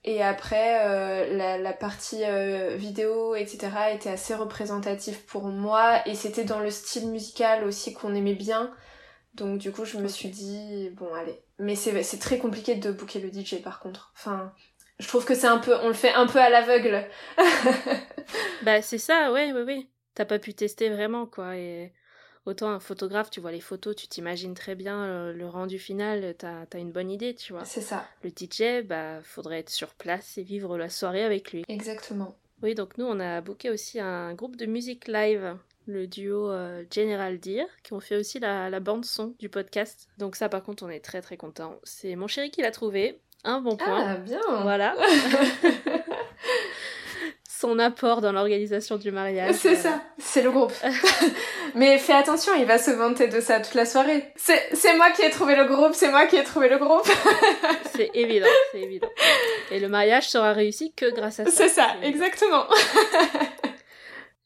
[0.03, 6.17] Et après euh, la, la, partie euh, vidéo etc était assez représentative pour moi et
[6.17, 8.75] c'était dans le style musical aussi qu'on aimait bien.
[9.35, 11.44] Donc du coup je me suis dit bon allez.
[11.59, 14.13] Mais c'est très compliqué de booker le DJ par contre.
[14.17, 14.53] Enfin
[14.99, 17.07] je trouve que c'est un peu on le fait un peu à l'aveugle.
[18.63, 19.87] bah c'est ça ouais ouais ouais.
[20.15, 21.93] T'as pas pu tester vraiment quoi et
[22.47, 26.35] Autant un photographe, tu vois les photos, tu t'imagines très bien euh, le, rendu final,
[26.37, 27.65] t'as as une bonne idée, tu vois.
[27.65, 28.07] C'est ça.
[28.23, 31.65] Le DJ, bah, faudrait être sur place et vivre la soirée avec lui.
[31.69, 32.37] Exactement.
[32.63, 36.85] Oui, donc nous, on a booké aussi un groupe de musique live, le duo euh,
[36.93, 40.09] General Deer, qui ont fait aussi la, bande-son du podcast.
[40.19, 41.79] Donc ça, par contre, on est très très content.
[41.85, 43.21] C'est mon chéri qui l'a trouvé.
[43.45, 44.05] Un bon point.
[44.07, 44.95] Ah, bien Voilà.
[47.65, 49.55] son apport dans l'organisation du mariage.
[49.55, 50.73] C'est ça, c'est le groupe.
[51.75, 54.33] Mais fais attention, il va se vanter de ça toute la soirée.
[54.37, 57.09] C'est moi qui ai trouvé le groupe, c'est moi qui ai trouvé le groupe.
[57.97, 59.09] c'est évident, c'est évident.
[59.71, 61.51] Et le mariage sera réussi que grâce à ça.
[61.51, 62.67] C'est ça, exactement.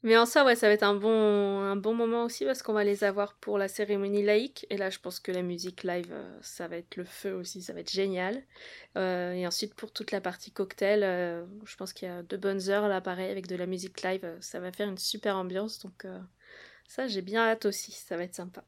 [0.04, 2.72] Mais en soi, ouais, ça va être un bon, un bon moment aussi parce qu'on
[2.72, 4.64] va les avoir pour la cérémonie laïque.
[4.70, 7.62] Et là, je pense que la musique live, euh, ça va être le feu aussi,
[7.62, 8.44] ça va être génial.
[8.96, 12.36] Euh, et ensuite, pour toute la partie cocktail, euh, je pense qu'il y a de
[12.36, 14.36] bonnes heures là, pareil, avec de la musique live.
[14.40, 15.80] ça va faire une super ambiance.
[15.80, 16.06] Donc,
[16.86, 18.64] ça, j'ai bien hâte aussi, ça va être sympa.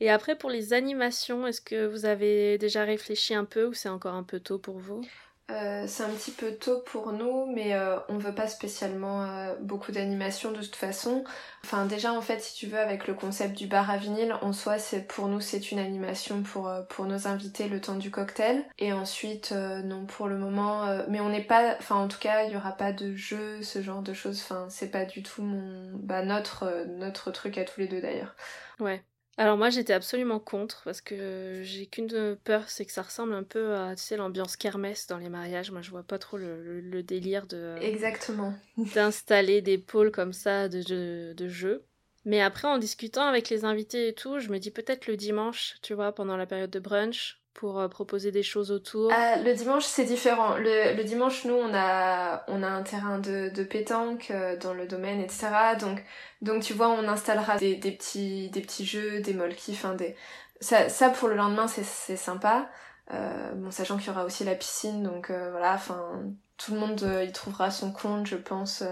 [0.00, 3.88] Et après, pour les animations, est-ce que vous avez déjà réfléchi un peu ou c'est
[3.88, 5.02] encore un peu tôt pour vous?
[5.50, 9.54] Euh, c'est un petit peu tôt pour nous, mais euh, on veut pas spécialement euh,
[9.60, 11.24] beaucoup d'animation de toute façon.
[11.64, 14.52] Enfin déjà en fait si tu veux avec le concept du bar à vinyle, en
[14.52, 18.62] soi c'est pour nous c'est une animation pour pour nos invités le temps du cocktail.
[18.78, 22.52] Et ensuite non pour le moment, mais on n'est pas, enfin en tout cas il
[22.52, 24.40] y aura pas de jeu ce genre de choses.
[24.42, 28.34] Enfin c'est pas du tout mon bah notre notre truc à tous les deux d'ailleurs.
[28.80, 29.02] Ouais.
[29.38, 33.44] Alors moi j'étais absolument contre parce que j'ai qu'une peur, c'est que ça ressemble un
[33.44, 35.70] peu à tu sais l'ambiance kermesse dans les mariages.
[35.70, 38.52] Moi je vois pas trop le, délire de exactement
[38.94, 41.84] d'installer des pôles comme ça de, de, de jeu.
[42.24, 45.76] Mais après en discutant avec les invités et tout, je me dis peut-être le dimanche,
[45.82, 49.52] tu vois, pendant la période de brunch, pour euh, proposer des choses autour ah, Le
[49.52, 50.56] dimanche, c'est différent.
[50.58, 54.74] Le, le, dimanche, nous, on a, on a un terrain de, de pétanque euh, dans
[54.74, 55.48] le domaine, etc.
[55.80, 56.04] Donc,
[56.40, 60.14] donc tu vois, on installera des, des, petits, des petits jeux, des molki, enfin des...
[60.60, 62.70] Ça, ça, pour le lendemain, c'est sympa.
[63.12, 66.22] Euh, bon, sachant qu'il y aura aussi la piscine, donc euh, voilà, enfin,
[66.58, 68.82] tout le monde y trouvera son compte, je pense.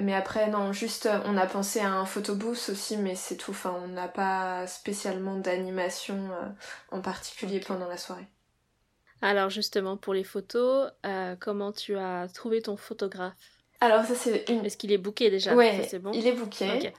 [0.00, 3.52] Mais après, non, juste, on a pensé à un photobooth aussi, mais c'est tout.
[3.52, 6.48] Enfin, on n'a pas spécialement d'animation euh,
[6.90, 8.26] en particulier pendant la soirée.
[9.22, 13.34] Alors justement, pour les photos, euh, comment tu as trouvé ton photographe?
[13.80, 14.64] Alors ça c'est une...
[14.64, 15.54] Est-ce qu'il est booké déjà?
[15.54, 16.12] Ouais, c'est bon?
[16.12, 16.92] il est booké.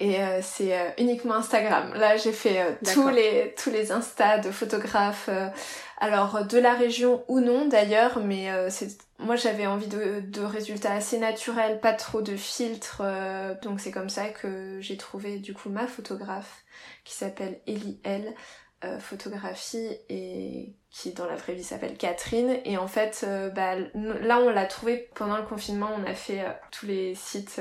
[0.00, 1.92] Et euh, c'est uniquement Instagram.
[1.94, 5.30] Là, j'ai fait tous les tous les Insta de photographes.
[5.98, 10.92] alors de la région ou non d'ailleurs, mais c'est moi j'avais envie de, de, résultats
[10.92, 15.54] assez naturels, pas trop de filtres, euh, donc c'est comme ça que j'ai trouvé du
[15.54, 16.64] coup ma photographe
[17.04, 18.34] qui s'appelle Ellie L,
[18.84, 23.76] euh, photographie et qui dans la vraie vie s'appelle Catherine et en fait euh, bah,
[23.76, 27.60] là on l'a trouvée pendant le confinement on a fait tous les sites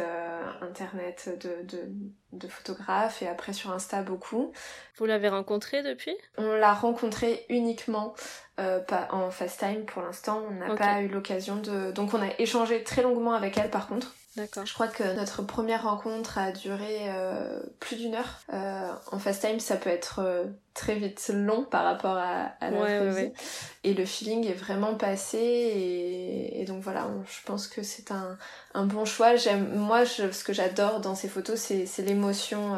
[0.62, 1.90] internet de, de,
[2.32, 4.52] de, photographes et après sur Insta beaucoup.
[4.98, 6.16] Vous l'avez rencontrée depuis?
[6.38, 8.16] On l'a rencontrée uniquement
[8.56, 12.84] pas en FaceTime pour l'instant on n'a pas eu l'occasion de donc on a échangé
[12.84, 14.66] très longuement avec elle par contre D'accord.
[14.66, 18.40] Je crois que notre première rencontre a duré euh, plus d'une heure.
[18.54, 23.34] Euh, en FaceTime, ça peut être euh, très vite long par rapport à, la ouais,
[23.84, 25.38] Et le feeling est vraiment passé.
[25.40, 28.38] Et, donc voilà, je pense que c'est un,
[28.74, 29.36] un, bon choix.
[29.36, 32.78] J'aime, moi, je, ce que j'adore dans ces photos, c'est l'émotion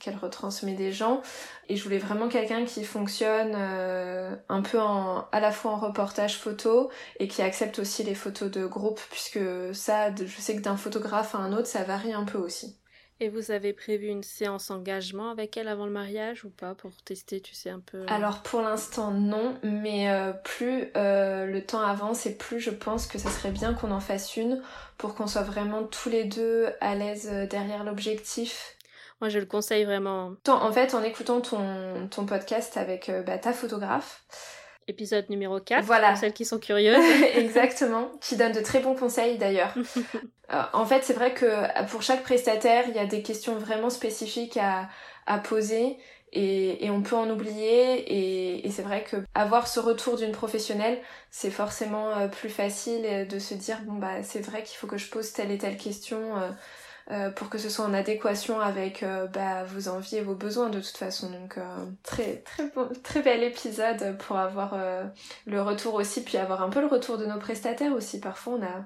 [0.00, 1.22] qu'elle retransmet des gens.
[1.68, 5.76] Et je voulais vraiment quelqu'un qui fonctionne euh, un peu en, à la fois en
[5.76, 9.40] reportage photo et qui accepte aussi les photos de groupe, puisque
[9.74, 12.76] ça, je sais que d'un photographe à un autre, ça varie un peu aussi.
[13.18, 16.92] Et vous avez prévu une séance engagement avec elle avant le mariage ou pas pour
[17.02, 18.06] tester, tu sais, un peu euh?
[18.08, 23.18] Alors pour l'instant non, mais euh, plus le temps avance et plus je pense que
[23.18, 24.62] ça serait bien qu'on en fasse une
[24.98, 28.76] pour qu'on soit vraiment tous les deux à l'aise derrière l'objectif
[29.20, 30.34] moi, je le conseille vraiment.
[30.46, 34.24] En fait, en écoutant ton, ton podcast avec euh, bah, ta photographe,
[34.88, 36.10] épisode numéro 4, voilà.
[36.10, 37.04] pour celles qui sont curieuses.
[37.34, 39.74] Exactement, qui donne de très bons conseils d'ailleurs.
[40.52, 43.56] Euh, en fait, c'est vrai que euh, pour chaque prestataire, il y a des questions
[43.56, 44.88] vraiment spécifiques à,
[45.26, 45.96] à poser
[46.32, 50.30] et, et, on peut en oublier et, et c'est vrai que avoir ce retour d'une
[50.30, 51.00] professionnelle,
[51.32, 55.10] c'est forcément plus facile de se dire bon bah c'est vrai qu'il faut que je
[55.10, 56.36] pose telle et telle question.
[56.36, 56.50] Euh,
[57.36, 60.80] pour que ce soit en adéquation avec euh, bah, vos envies et vos besoins de
[60.80, 61.30] toute façon.
[61.30, 61.62] Donc euh,
[62.02, 62.70] très très
[63.02, 64.76] très bel épisode pour avoir
[65.46, 68.20] le retour aussi, puis avoir un peu le retour de nos prestataires aussi.
[68.20, 68.84] Parfois on a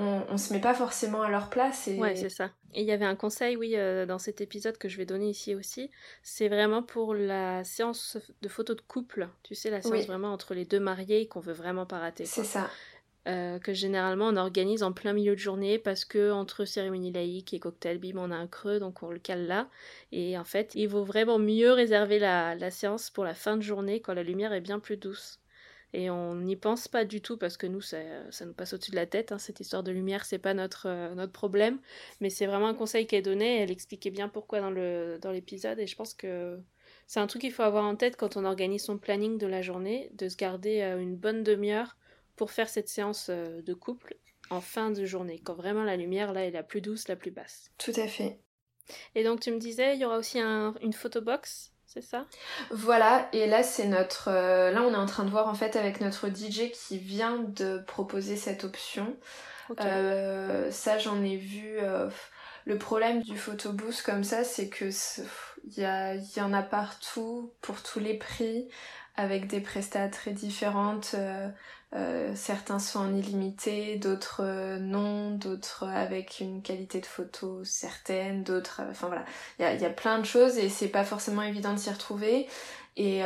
[0.00, 1.88] on, on se met pas forcément à leur place.
[1.88, 1.98] Et...
[1.98, 2.50] Ouais, c'est ça.
[2.72, 3.74] Et il y avait un conseil, oui,
[4.06, 5.90] dans cet épisode que je vais donner ici aussi.
[6.22, 9.28] C'est vraiment pour la séance de photos de couple.
[9.42, 12.26] Tu sais, la séance vraiment entre les deux mariés qu'on veut vraiment pas rater.
[12.26, 12.70] C'est ça.
[13.26, 17.52] Euh, que généralement on organise en plein milieu de journée parce que entre cérémonie laïque
[17.52, 19.68] et cocktail bim on a un creux donc on le cale là.
[20.12, 23.62] Et en fait il vaut vraiment mieux réserver la, la séance pour la fin de
[23.62, 25.40] journée quand la lumière est bien plus douce.
[25.92, 27.98] Et on n'y pense pas du tout parce que nous ça,
[28.30, 29.38] ça nous passe au-dessus de la tête hein.
[29.38, 31.80] cette histoire de lumière c'est pas notre, euh, notre problème.
[32.20, 35.78] Mais c'est vraiment un conseil qui est donné elle expliquait bien pourquoi dans dans l'épisode.
[35.80, 36.58] Et je pense que
[37.06, 39.60] c'est un truc qu'il faut avoir en tête quand on organise son planning de la
[39.62, 41.96] journée de se garder euh, une bonne demi-heure
[42.38, 44.16] pour faire cette séance euh, de couple
[44.50, 47.30] en fin de journée, quand vraiment la lumière là est la plus douce, la plus
[47.30, 47.70] basse.
[47.76, 48.40] Tout à fait.
[49.14, 52.26] Et donc tu me disais, il y aura aussi un, une photobox, c'est ça?
[52.70, 55.76] Voilà, et là c'est notre, euh, là on est en train de voir en fait
[55.76, 59.16] avec notre DJ qui vient de proposer cette option.
[59.80, 61.78] Euh, ça j'en ai vu.
[61.80, 62.08] Euh,
[62.64, 64.90] le problème du photobooth comme ça, c'est que
[65.64, 68.68] il y, y, en a partout pour tous les prix
[69.16, 71.14] avec des prestats très différentes.
[71.94, 78.44] Euh, certains sont en illimité, d'autres euh, non, d'autres avec une qualité de photo certaine,
[78.44, 78.82] d'autres...
[78.82, 79.24] Euh, enfin voilà,
[79.58, 82.46] il y a, plein de choses et c'est pas forcément évident de s'y retrouver.
[82.96, 83.22] Et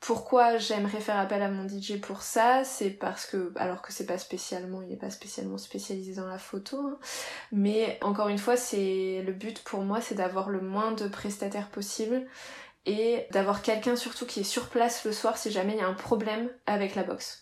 [0.00, 4.06] pourquoi j'aimerais faire appel à mon DJ pour ça, c'est parce que, alors que c'est
[4.06, 6.98] pas spécialement, il est pas spécialement spécialisé dans la photo, hein,
[7.52, 11.68] mais encore une fois, c'est le but pour moi, c'est d'avoir le moins de prestataires
[11.68, 12.26] possible
[12.86, 15.88] et d'avoir quelqu'un surtout qui est sur place le soir si jamais il y a
[15.88, 17.41] un problème avec la box.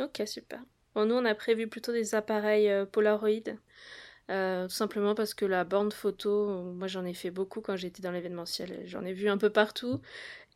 [0.00, 0.60] Ok, super.
[0.96, 3.54] Nous, on a prévu plutôt des appareils euh, Polaroid.
[4.30, 8.00] Euh, tout simplement parce que la bande photo, moi j'en ai fait beaucoup quand j'étais
[8.02, 8.82] dans l'événementiel.
[8.86, 10.00] J'en ai vu un peu partout.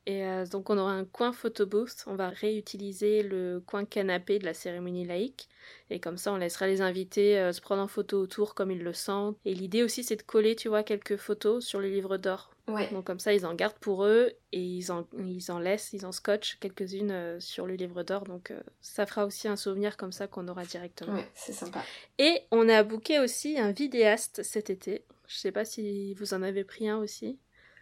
[0.06, 2.04] Et euh, donc on aura un coin photo booth.
[2.06, 5.48] On va réutiliser le coin canapé de la cérémonie laïque.
[5.90, 8.92] Et comme ça, on laissera les invités se prendre en photo autour comme ils le
[8.92, 9.36] sentent.
[9.44, 13.04] Et l'idée aussi, c'est de coller, tu vois, quelques photos sur le livre d'or donc
[13.04, 16.12] comme ça, ils en gardent pour eux et ils en, ils en laissent, ils en
[16.12, 18.24] scotchent quelques-unes euh, sur le livre d'or.
[18.24, 21.14] Donc euh, ça fera aussi un souvenir comme ça qu'on aura directement.
[21.14, 21.82] Ouais, c'est sympa.
[22.18, 25.04] Et on a booké aussi un vidéaste cet été.
[25.26, 27.38] Je sais pas si vous en avez pris un aussi.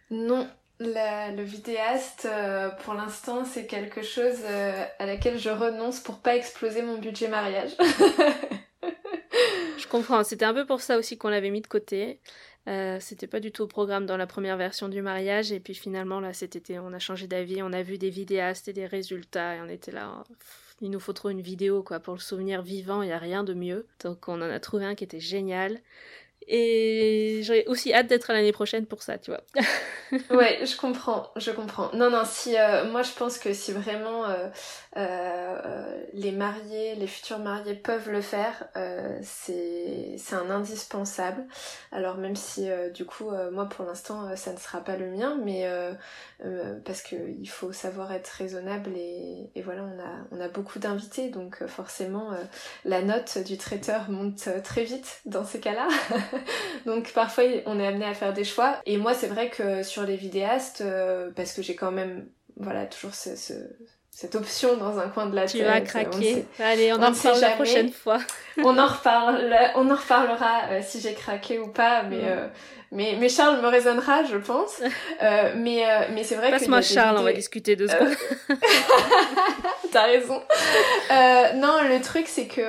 [0.09, 0.47] Non,
[0.85, 4.43] le vidéaste, euh, pour l'instant, c'est quelque chose
[4.99, 7.71] à laquelle je renonce pour pas exploser mon budget mariage.
[9.77, 12.19] je comprends, c'était un peu pour ça aussi qu'on l'avait mis de côté.
[12.67, 15.75] Euh, c'était pas du tout au programme dans la première version du mariage et puis
[15.75, 18.85] finalement là cet été on a changé d'avis, on a vu des vidéastes et des
[18.85, 20.23] résultats et on était là
[20.79, 23.43] il nous faut trop une vidéo quoi pour le souvenir vivant, il y a rien
[23.43, 23.85] de mieux.
[24.03, 25.79] Donc on en a trouvé un qui était génial.
[26.47, 29.41] Et j'aurais aussi hâte d'être l'année prochaine pour ça, tu vois.
[30.31, 31.89] ouais, je comprends, je comprends.
[31.93, 34.47] Non, non, si euh, moi je pense que si vraiment euh,
[34.97, 38.65] euh, les mariés, les futurs mariés peuvent le faire,
[39.21, 41.43] c'est c'est un indispensable.
[41.91, 45.67] Alors même si du coup moi pour l'instant ça ne sera pas le mien, mais
[46.85, 50.79] parce que il faut savoir être raisonnable et, et voilà on a on a beaucoup
[50.79, 52.31] d'invités donc forcément
[52.85, 55.87] la note du traiteur monte très vite dans ces cas-là.
[56.85, 58.81] Donc parfois on est amené à faire des choix.
[58.85, 62.85] Et moi c'est vrai que sur les vidéastes, euh, parce que j'ai quand même voilà
[62.85, 63.31] toujours ce,
[64.11, 65.51] cette option dans un coin de la tête.
[65.51, 66.45] Tu vas craquer.
[66.59, 68.19] Allez, on, en reparle la prochaine fois.
[68.57, 72.47] on en reparle, on en reparlera euh, si j'ai craqué ou pas, mais, euh,
[72.91, 74.81] mais mais Charles me raisonnera, je pense.
[75.21, 78.15] mais mais c'est vrai que passe-moi Charles, on va discuter deux secondes.
[79.91, 80.41] T'as raison.
[81.55, 82.61] non, le truc c'est que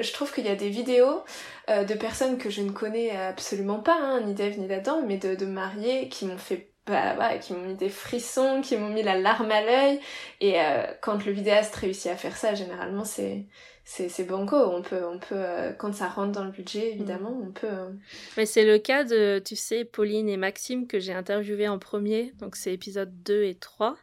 [0.00, 1.22] je trouve qu'il y a des vidéos
[1.70, 5.16] euh, de personnes que je ne connais absolument pas, hein, ni d'Eve ni d'Adam, mais
[5.16, 9.02] de, de mariés qui m'ont fait bah, qui m'ont mis des frissons, qui m'ont mis
[9.02, 10.00] la larme à l'œil.
[10.40, 13.46] Et euh, quand le vidéaste réussit à faire ça, généralement c'est
[13.84, 14.56] c'est banco.
[14.56, 17.46] On peut on peut euh, quand ça rentre dans le budget, évidemment, mm.
[17.48, 17.98] on peut.
[18.36, 22.32] Mais c'est le cas de tu sais Pauline et Maxime que j'ai interviewé en premier,
[22.40, 23.96] donc c'est épisode 2 et 3.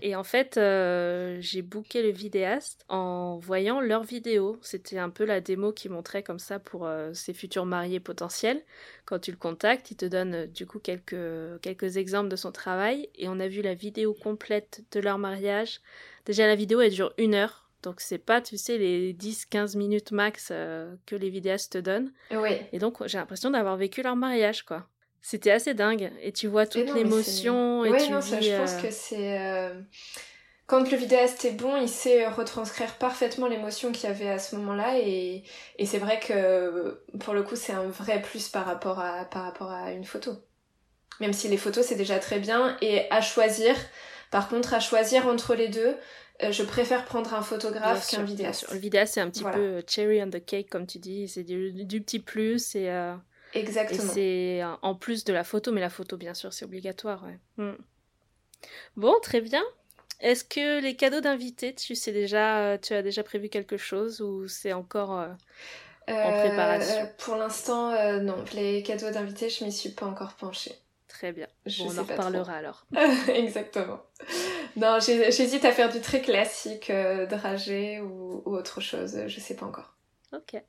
[0.00, 4.58] Et en fait, euh, j'ai booké le vidéaste en voyant leurs vidéos.
[4.60, 8.62] C'était un peu la démo qui montrait comme ça pour euh, ses futurs mariés potentiels.
[9.04, 12.52] Quand tu le contactes, il te donne euh, du coup quelques, quelques exemples de son
[12.52, 13.08] travail.
[13.14, 15.80] Et on a vu la vidéo complète de leur mariage.
[16.26, 17.70] Déjà, la vidéo, elle dure une heure.
[17.82, 22.12] Donc c'est pas, tu sais, les 10-15 minutes max que les vidéastes te donnent.
[22.30, 22.50] Oui.
[22.70, 24.86] Et donc j'ai l'impression d'avoir vécu leur mariage, quoi.
[25.22, 26.10] C'était assez dingue.
[26.20, 27.82] Et tu vois toute l'émotion.
[27.82, 29.40] Oui, non, ça, je pense euh, que c'est.
[29.40, 29.80] Euh,
[30.66, 34.56] quand le vidéaste est bon, il sait retranscrire parfaitement l'émotion qu'il y avait à ce
[34.56, 34.98] moment-là.
[34.98, 35.44] Et,
[35.78, 39.44] et c'est vrai que pour le coup, c'est un vrai plus par rapport à, par
[39.44, 40.32] rapport à une photo.
[41.20, 42.76] Même si les photos, c'est déjà très bien.
[42.80, 43.76] Et à choisir,
[44.32, 45.94] par contre, à choisir entre les deux,
[46.42, 48.66] euh, je préfère prendre un photographe qu'un vidéaste.
[48.72, 51.28] Le vidéaste, c'est un petit peu cherry on the cake, comme tu dis.
[51.28, 52.74] C'est du, du, petit plus.
[52.74, 52.90] Et.
[53.54, 54.02] Exactement.
[54.02, 57.24] Et c'est en plus de la photo, mais la photo, bien sûr, c'est obligatoire.
[57.24, 57.38] Ouais.
[57.56, 57.76] Hmm.
[58.96, 59.62] Bon, très bien.
[60.20, 64.46] Est-ce que les cadeaux d'invités, tu sais déjà, tu as déjà prévu quelque chose ou
[64.46, 65.28] c'est encore euh,
[66.08, 67.10] en euh, préparation?
[67.18, 68.36] Pour l'instant, euh, non.
[68.54, 70.76] Les cadeaux d'invités, je m'y suis pas encore penchée.
[71.08, 71.48] Très bien.
[71.80, 72.86] on en reparlera alors.
[73.28, 74.00] Exactement.
[74.76, 76.90] Non, j'hésite à faire du très classique,
[77.28, 79.18] dragé ou, ou autre chose.
[79.26, 79.96] Je sais pas encore.
[80.32, 80.62] Ok.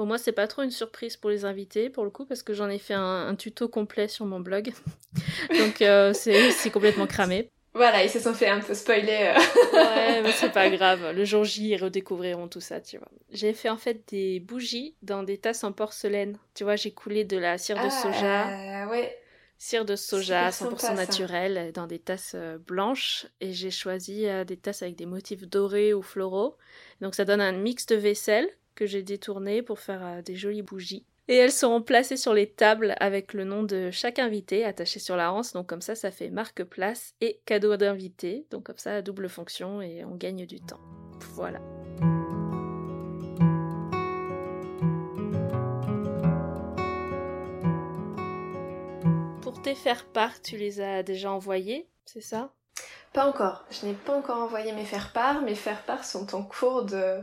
[0.00, 2.54] Bon, moi, c'est pas trop une surprise pour les invités, pour le coup, parce que
[2.54, 4.72] j'en ai fait un, tuto complet sur mon blog.
[5.58, 7.50] Donc, euh, c'est complètement cramé.
[7.74, 9.34] Voilà, ils se sont fait un peu spoiler.
[9.74, 11.12] ouais, mais c'est pas grave.
[11.14, 13.08] Le jour J, ils redécouvriront tout ça, tu vois.
[13.30, 16.38] J'ai fait en fait des bougies dans des tasses en porcelaine.
[16.54, 18.48] Tu vois, j'ai coulé de la cire de Ah, soja.
[18.86, 19.14] euh, ouais.
[19.58, 20.94] Cire de soja, Super 100% sympa, ça.
[20.94, 23.26] naturelle, dans des tasses euh, blanches.
[23.42, 26.56] Et j'ai choisi euh, des tasses avec des motifs dorés ou floraux.
[27.02, 28.48] Donc ça donne un mix de vaisselle
[28.80, 31.04] que j'ai détourné pour faire euh, des jolies bougies.
[31.28, 35.16] Et elles seront placées sur les tables avec le nom de chaque invité attaché sur
[35.16, 35.52] la hanse.
[35.52, 38.46] Donc comme ça, ça fait marque place et cadeau d'invité.
[38.50, 40.80] Donc comme ça, double fonction et on gagne du temps.
[41.34, 41.60] Voilà.
[49.42, 52.54] Pour tes faire-part, tu les as déjà envoyés, c'est ça?
[53.12, 53.66] Pas encore.
[53.70, 55.42] Je n'ai pas encore envoyé mes faire-part.
[55.42, 57.20] Mes faire-part sont en cours de,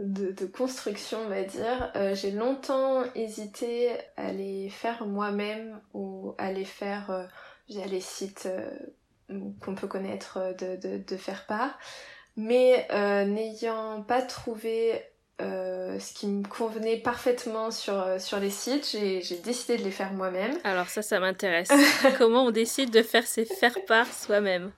[0.00, 1.92] de, de construction, on va dire.
[1.94, 7.24] Euh, j'ai longtemps hésité à les faire moi-même ou à les faire euh,
[7.68, 8.70] via les sites euh,
[9.60, 11.78] qu'on peut connaître de, de, de faire-part.
[12.36, 15.04] Mais euh, n'ayant pas trouvé
[15.42, 20.12] ce qui me convenait parfaitement sur, sur les sites, j'ai j'ai décidé de les faire
[20.12, 20.52] moi-même.
[20.64, 21.70] Alors ça, ça m'intéresse.
[22.18, 24.70] Comment on décide de faire ses faire-part soi-même?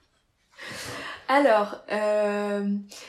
[1.33, 2.67] Alors, euh,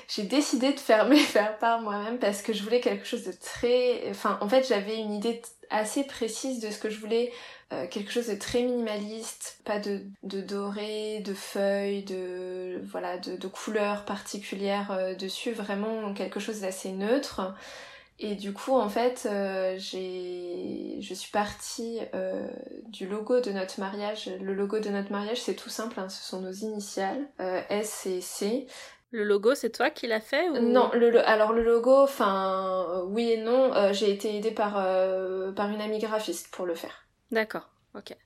[0.08, 4.08] j'ai décidé de faire mes faire-part moi-même parce que je voulais quelque chose de très...
[4.08, 7.32] Enfin, en fait, j'avais une idée assez précise de ce que je voulais.
[7.72, 13.37] euh, quelque chose de très minimaliste, pas de, de doré, de feuilles, de voilà, de,
[13.37, 17.54] de couleurs particulières euh, dessus, vraiment quelque chose d'assez neutre.
[18.20, 22.48] Et du coup, en fait, euh, j'ai, je suis partie euh,
[22.88, 24.31] du logo de notre mariage.
[24.40, 28.07] Le logo de notre mariage, c'est tout simple, hein, ce sont nos initiales, euh, S
[28.07, 28.66] et C.
[29.11, 30.55] Le logo, c'est toi qui l'as fait ou...
[30.61, 34.74] Non, le, lo- alors le logo, enfin, oui et non, euh, j'ai été aidée par,
[34.79, 37.07] euh, par une amie graphiste pour le faire.
[37.31, 38.16] D'accord, ok.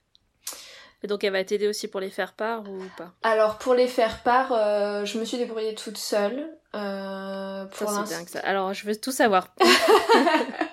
[1.03, 3.13] Et donc elle va t'aider aussi pour les faire-part ou pas?
[3.23, 6.49] Alors pour les faire part, euh, je me suis débrouillée toute seule.
[6.75, 7.95] Euh, Ça, pour.
[8.43, 9.55] Alors, je veux tout savoir.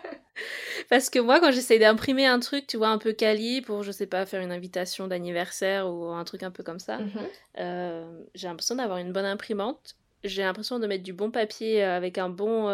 [0.90, 3.90] Parce que moi, quand j'essaye d'imprimer un truc, tu vois, un peu quali pour, je
[3.90, 7.10] sais pas, faire une invitation d'anniversaire ou un truc un peu comme ça, Mhm.
[7.58, 9.96] euh, j'ai l'impression d'avoir une bonne imprimante.
[10.22, 12.64] J'ai l'impression de mettre du bon papier avec un bon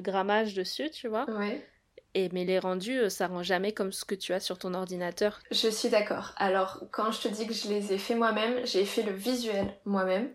[0.00, 1.26] grammage dessus, tu vois.
[1.28, 1.64] Ouais.
[2.14, 4.74] Et, mais les rendus, euh, ça rend jamais comme ce que tu as sur ton
[4.74, 5.38] ordinateur.
[5.50, 6.32] Je suis d'accord.
[6.36, 9.72] Alors, quand je te dis que je les ai fait moi-même, j'ai fait le visuel
[9.84, 10.28] moi-même.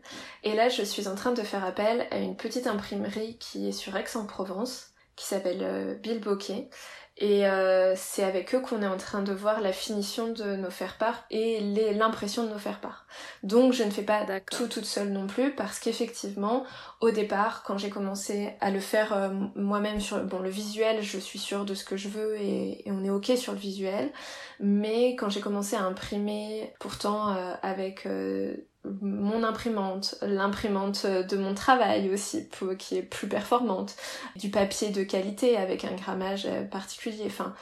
[0.43, 3.73] Et là, je suis en train de faire appel à une petite imprimerie qui est
[3.73, 6.69] sur Aix-en-Provence, qui s'appelle euh, Bill Bokeh.
[7.17, 10.69] Et euh, c'est avec eux qu'on est en train de voir la finition de nos
[10.69, 11.61] faire-part et
[11.93, 13.07] l'impression de nos faire-part.
[13.41, 16.65] Donc, je ne fais pas tout toute seule non plus, parce qu'effectivement,
[16.99, 21.17] au départ, quand j'ai commencé à le faire euh, moi-même sur bon, le visuel, je
[21.17, 24.11] suis sûre de ce que je veux et, et on est ok sur le visuel.
[24.59, 28.55] Mais quand j'ai commencé à imprimer, pourtant euh, avec euh,
[29.01, 32.47] mon imprimante, l'imprimante de mon travail aussi,
[32.79, 33.95] qui est plus performante,
[34.35, 37.53] du papier de qualité avec un grammage particulier, enfin,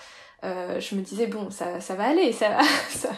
[0.43, 2.61] euh, je me disais bon, ça, va aller, ça va.
[2.89, 3.09] ça-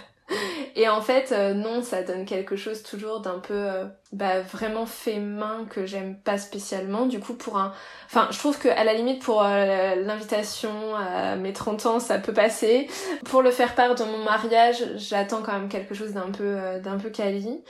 [0.76, 3.86] Et en fait, euh, non, ça donne quelque chose toujours d'un peu euh,
[4.16, 7.06] bah, vraiment fait main que j'aime pas spécialement.
[7.06, 7.74] Du coup, pour un.
[8.06, 12.18] Enfin, je trouve que à la limite, pour euh, l'invitation à mes 30 ans, ça
[12.18, 12.88] peut passer.
[13.26, 16.80] Pour le faire part de mon mariage, j'attends quand même quelque chose d'un peu, euh,
[16.80, 17.62] d'un peu quali.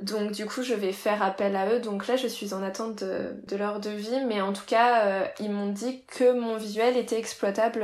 [0.00, 1.80] Donc, du coup, je vais faire appel à eux.
[1.80, 4.26] Donc là, je suis en attente de, leur devis.
[4.26, 7.82] Mais en tout cas, euh, ils m'ont dit que mon visuel était exploitable.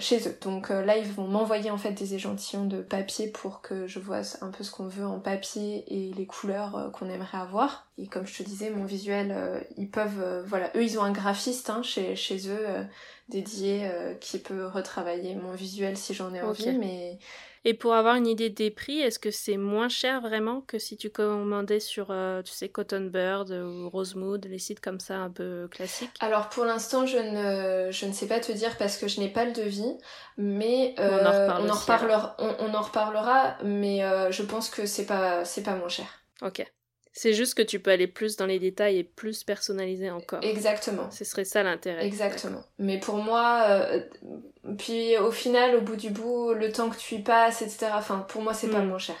[0.00, 0.36] chez eux.
[0.42, 4.20] Donc là, ils vont m'envoyer en fait des échantillons de papier pour que je vois
[4.42, 7.90] un peu ce qu'on veut en papier et les couleurs qu'on aimerait avoir.
[7.98, 11.02] Et comme je te disais, mon visuel, euh, ils peuvent, euh, voilà, eux, ils ont
[11.02, 12.84] un graphiste hein, chez, chez eux euh,
[13.28, 17.18] dédié qui peut retravailler mon visuel si j'en ai envie, mais
[17.64, 20.96] Et pour avoir une idée des prix, est-ce que c'est moins cher vraiment que si
[20.96, 25.30] tu commandais sur, euh, tu sais, Cotton Bird ou Rosemood, les sites comme ça un
[25.30, 26.20] peu classiques?
[26.20, 29.28] Alors pour l'instant, je ne, je ne sais pas te dire parce que je n'ai
[29.32, 29.96] pas le devis,
[30.36, 34.42] mais On en reparle on, en aussi, reparlera, on, on en reparlera, mais euh, je
[34.42, 36.06] pense que c'est pas, c'est pas moins cher.
[36.42, 36.66] Ok.
[37.18, 40.44] C'est juste que tu peux aller plus dans les détails et plus personnaliser encore.
[40.44, 41.10] Exactement.
[41.10, 42.04] Ce serait ça l'intérêt.
[42.06, 42.62] Exactement.
[42.78, 44.00] Mais pour moi, euh,
[44.76, 47.86] puis au final, au bout du bout, le temps que tu y passes, etc.
[47.94, 48.88] Enfin, pour moi, c'est pas Mm.
[48.88, 49.16] moins cher.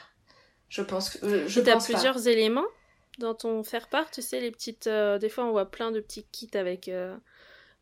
[0.68, 1.78] Je pense que euh, je as pas.
[1.78, 2.66] plusieurs éléments
[3.18, 4.88] dans ton faire-part, tu sais, les petites...
[4.88, 7.16] euh, des fois, on voit plein de petits kits avec euh,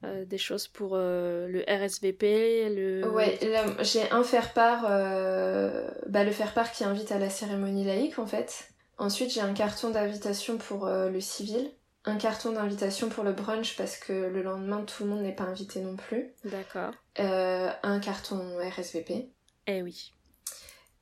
[0.04, 3.08] des choses pour euh, le RSVP, le...
[3.08, 3.36] Ouais,
[3.80, 8.68] j'ai un faire-part, euh, bah, le faire-part qui invite à la cérémonie laïque en fait.
[8.98, 11.70] Ensuite, j'ai un carton d'invitation pour euh, le civil,
[12.04, 15.44] un carton d'invitation pour le brunch parce que le lendemain tout le monde n'est pas
[15.44, 16.92] invité non plus, D'accord.
[17.18, 19.28] euh, un carton RSVP.
[19.66, 20.12] Eh oui.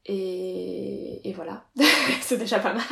[0.06, 1.64] Et, et voilà,
[2.22, 2.82] c'est déjà pas mal.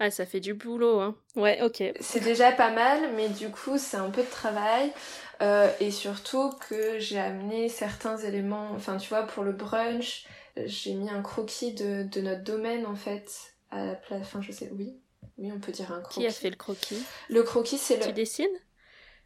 [0.00, 1.16] ah, ça fait du boulot, hein.
[1.36, 1.82] Ouais, ok.
[2.00, 4.92] C'est déjà pas mal, mais du coup, c'est un peu de travail.
[5.40, 10.24] Euh, et surtout que j'ai amené certains éléments, enfin, tu vois, pour le brunch,
[10.66, 13.30] j'ai mis un croquis de, de notre domaine, en fait,
[13.70, 14.22] à la place.
[14.22, 14.96] Enfin, je sais, oui.
[15.36, 16.20] Oui, on peut dire un croquis.
[16.20, 17.02] Qui a fait le croquis?
[17.28, 18.06] Le croquis, c'est le.
[18.06, 18.58] Tu dessines?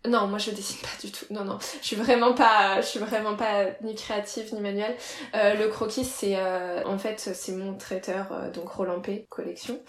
[0.04, 1.26] Non, moi je dessine pas du tout.
[1.30, 4.96] Non, non, je suis vraiment pas, je suis vraiment pas ni créative ni manuelle.
[5.34, 9.80] Euh, le croquis, c'est euh, en fait c'est mon traiteur, euh, donc Roland P collection.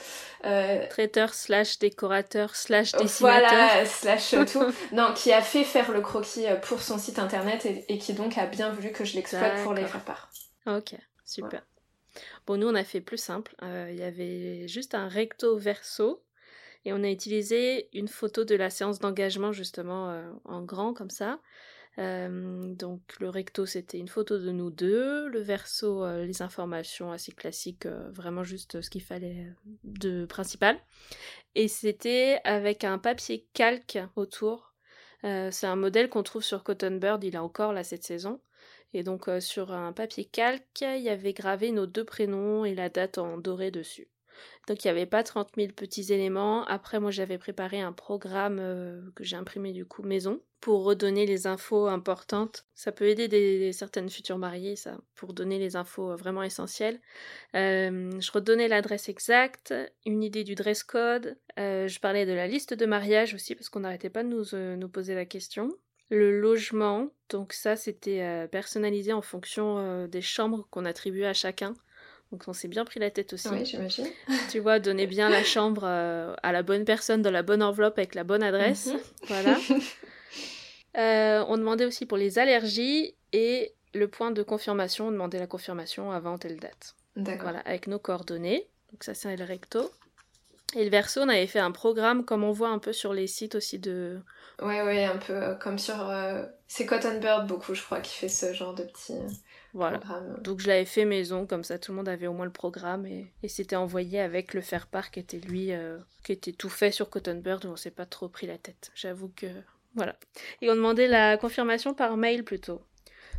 [0.43, 3.49] Traiteur slash décorateur slash dessinateur.
[3.49, 4.63] Voilà, slash tout.
[4.91, 8.45] non, qui a fait faire le croquis pour son site internet et, qui donc a
[8.45, 10.29] bien voulu que je l'exploite pour les faire part.
[10.67, 10.93] Ok,
[11.25, 11.63] super.
[12.45, 13.55] Bon, nous on a fait plus simple.
[13.61, 16.23] Il y avait juste un recto verso
[16.85, 21.09] et on a utilisé une photo de la séance d'engagement justement euh, en grand comme
[21.09, 21.39] ça.
[21.99, 27.11] Euh, donc le recto c'était une photo de nous deux, le verso euh, les informations
[27.11, 29.47] assez classiques, vraiment juste ce qu'il fallait
[29.83, 30.77] de principal.
[31.55, 34.73] Et c'était avec un papier calque autour.
[35.21, 38.41] c'est un modèle qu'on trouve sur Cotton Bird, il a encore là cette saison.
[38.93, 42.89] Et donc sur un papier calque, il y avait gravé nos deux prénoms et la
[42.89, 44.07] date en doré dessus.
[44.67, 46.65] Donc il n'y avait pas 30 000 petits éléments.
[46.65, 51.25] Après, moi j'avais préparé un programme euh, que j'ai imprimé du coup maison pour redonner
[51.25, 52.65] les infos importantes.
[52.73, 57.01] Ça peut aider des, certaines futures mariées, ça, pour donner les infos euh, vraiment essentielles.
[57.55, 59.73] Euh, je redonnais l'adresse exacte,
[60.05, 61.37] une idée du dress code.
[61.57, 65.15] je parlais de la liste de mariage aussi parce qu'on n'arrêtait pas de nous poser
[65.15, 65.69] la question
[66.14, 67.09] le logement.
[67.30, 71.74] Donc ça, c'était personnalisé en fonction des chambres qu'on attribuait à chacun.
[72.34, 73.47] Donc on s'est bien pris la tête aussi.
[73.49, 74.07] Oui, j'imagine.
[74.49, 77.99] Tu vois, donner bien la chambre euh, à la bonne personne dans la bonne enveloppe
[77.99, 78.88] avec la bonne adresse.
[78.88, 78.99] Mhm.
[79.28, 79.57] Voilà.
[80.95, 85.47] Euh, on demandait aussi pour les allergies et le point de confirmation, on demandait la
[85.47, 86.93] confirmation avant telle date.
[87.16, 87.45] D'accord.
[87.45, 88.68] Voilà, avec nos coordonnées.
[88.91, 89.89] Donc ça c'est le recto.
[90.76, 93.28] Et le verso, on avait fait un programme comme on voit un peu sur les
[93.28, 94.19] sites aussi de...
[94.61, 96.11] Ouais, ouais, un peu euh, comme sur...
[96.67, 99.13] C'est Cotton Bird beaucoup, je crois, qui fait ce genre de petits...
[99.74, 99.99] Voilà.
[100.41, 103.07] Donc je l'avais fait maison, comme ça tout le monde avait au moins le programme
[103.07, 107.09] et, c'était envoyé avec le faire-part qui était lui, euh, qui était tout fait sur
[107.09, 108.91] Cotton Bird où on s'est pas trop pris la tête.
[108.93, 109.47] J'avoue que.
[109.95, 110.15] Voilà.
[110.61, 112.82] Et on demandait la confirmation par mail plutôt.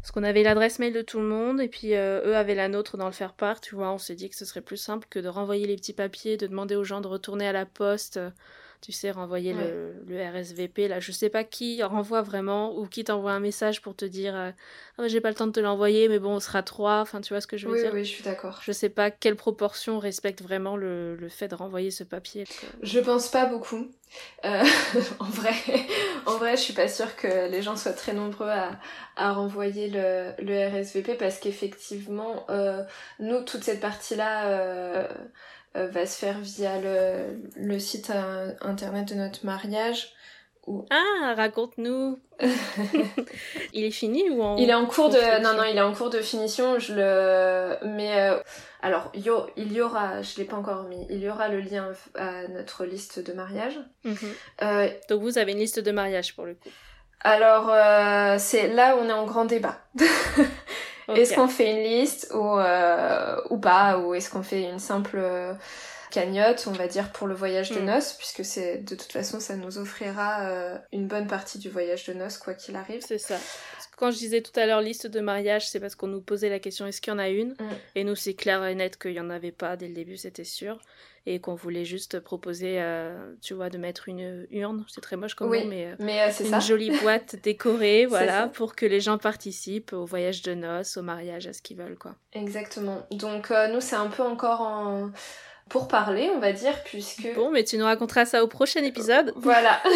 [0.05, 2.69] Parce qu'on avait l'adresse mail de tout le monde et puis euh, eux avaient la
[2.69, 3.91] nôtre dans le faire-part, tu vois.
[3.91, 6.47] On s'est dit que ce serait plus simple que de renvoyer les petits papiers, de
[6.47, 8.21] demander aux gens de retourner à la poste
[8.85, 9.95] tu sais, renvoyer le,
[10.39, 10.89] RSVP.
[10.89, 14.37] Là, je sais pas qui renvoie vraiment ou qui t'envoie un message pour te dire
[14.37, 14.51] euh,
[14.99, 17.01] oh, j'ai pas le temps de te l'envoyer, mais bon, on sera trois.
[17.01, 17.93] Enfin, tu vois ce que je veux dire?
[17.95, 18.61] Oui, oui, je suis d'accord.
[18.63, 22.45] Je sais pas quelle proportion respecte vraiment le, fait de renvoyer ce papier.
[22.83, 23.87] Je pense pas beaucoup.
[24.45, 24.63] Euh,
[25.19, 25.55] en vrai,
[26.27, 28.79] en vrai, je suis pas sûre que les gens soient très nombreux à,
[29.17, 32.83] à renvoyer le, le RSVP parce qu'effectivement, euh,
[33.19, 35.09] nous, toute cette partie-là
[35.77, 40.13] euh, va se faire via le, le site euh, internet de notre mariage.
[40.91, 42.19] Ah, raconte-nous.
[43.75, 45.93] il est fini ou en Il est en cours de non non, il est en
[45.93, 46.79] cours de finition.
[46.79, 48.39] Je le mais euh,
[48.83, 52.49] alors il y aura, je l'ai pas encore mis, il y aura le lien à
[52.49, 53.79] notre liste de mariage.
[54.05, 54.91] Mhm.
[55.11, 56.71] Donc vous avez une liste de mariage pour le coup.
[57.21, 57.67] Alors
[58.39, 59.81] c'est là où on est en grand débat.
[61.13, 65.19] Est-ce qu'on fait une liste ou, euh, ou pas Ou est-ce qu'on fait une simple
[65.19, 65.55] euh,
[66.15, 67.87] cagnotte, on va dire, pour le voyage de hmm.
[67.87, 72.05] noces Puisque c'est de toute façon, ça nous offrira euh, une bonne partie du voyage
[72.05, 73.03] de noces, quoi qu'il arrive.
[73.07, 73.39] C'est ça.
[73.97, 76.59] Quand je disais tout à l'heure liste de mariage, c'est parce qu'on nous posait la
[76.59, 77.51] question est-ce qu'il y en a une?
[77.53, 77.75] Hmm.
[77.95, 80.45] Et nous, c'est clair et net qu'il n'y en avait pas dès le début, c'était
[80.45, 80.79] sûr
[81.27, 85.35] et qu'on voulait juste proposer, euh, tu vois, de mettre une urne, c'est très moche
[85.35, 89.17] comme oui, mais, euh, mais euh, une jolie boîte décorée, voilà, pour que les gens
[89.17, 92.15] participent au voyage de noces, au mariage, à ce qu'ils veulent, quoi.
[92.35, 93.07] Exactement.
[93.11, 95.11] Donc nous, c'est un peu encore en
[95.69, 97.35] pour parler, on va dire, puisque...
[97.35, 99.33] Bon, mais tu nous raconteras ça au prochain épisode.
[99.37, 99.83] Voilà.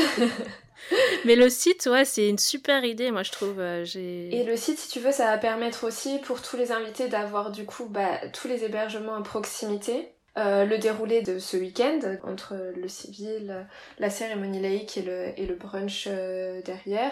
[1.24, 3.60] mais le site, ouais, c'est une super idée, moi, je trouve.
[3.60, 7.50] Et le site, si tu veux, ça va permettre aussi pour tous les invités d'avoir,
[7.50, 10.12] du coup, bah, tous les hébergements à proximité.
[10.36, 13.66] Euh, le déroulé de ce week-end entre le civil,
[13.98, 17.10] la cérémonie laïque et le, et le brunch euh, derrière.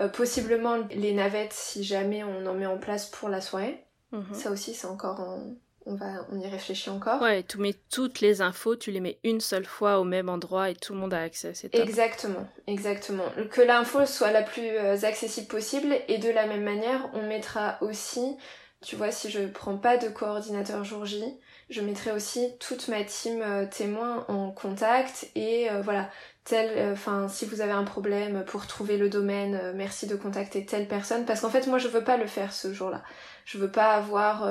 [0.00, 3.84] Euh, possiblement les navettes si jamais on en met en place pour la soirée.
[4.10, 4.34] Mhm.
[4.34, 5.38] Ça aussi c'est encore
[5.86, 7.22] on va on y réfléchit encore.
[7.22, 10.70] Ouais, tu mets toutes les infos, tu les mets une seule fois au même endroit
[10.70, 11.52] et tout le monde a accès.
[11.54, 13.24] C'est Exactement, exactement.
[13.50, 18.36] Que l'info soit la plus accessible possible et de la même manière, on mettra aussi,
[18.84, 21.22] tu vois, si je prends pas de coordinateur jour J,
[21.68, 26.10] je mettrai aussi toute ma team euh, témoin en contact et euh, voilà,
[26.46, 30.86] tel, enfin, si vous avez un problème pour trouver le domaine, merci de contacter telle
[30.88, 31.24] personne.
[31.24, 33.02] Parce qu'en fait, moi, je veux pas le faire ce jour-là.
[33.44, 34.48] Je veux pas avoir,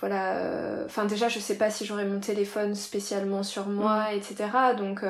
[0.00, 0.36] voilà,
[0.84, 4.16] enfin déjà, je sais pas si j'aurai mon téléphone spécialement sur moi, mm.
[4.16, 4.50] etc.
[4.76, 5.00] Donc,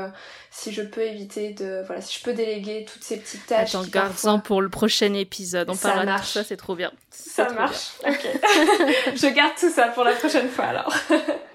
[0.51, 3.75] si je peux éviter de, voilà, si je peux déléguer toutes ces petites tâches.
[3.75, 5.69] Attends, garde-en pour le prochain épisode.
[5.69, 6.93] On parlera de tout ça, c'est trop bien.
[7.11, 7.93] Ça marche.
[8.07, 8.27] Ok.
[9.15, 10.95] je garde tout ça pour la prochaine fois alors.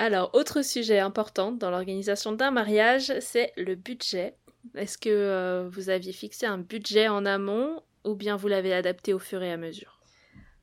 [0.00, 4.36] Alors, autre sujet important dans l'organisation d'un mariage, c'est le budget.
[4.76, 9.12] Est-ce que euh, vous aviez fixé un budget en amont ou bien vous l'avez adapté
[9.12, 10.00] au fur et à mesure?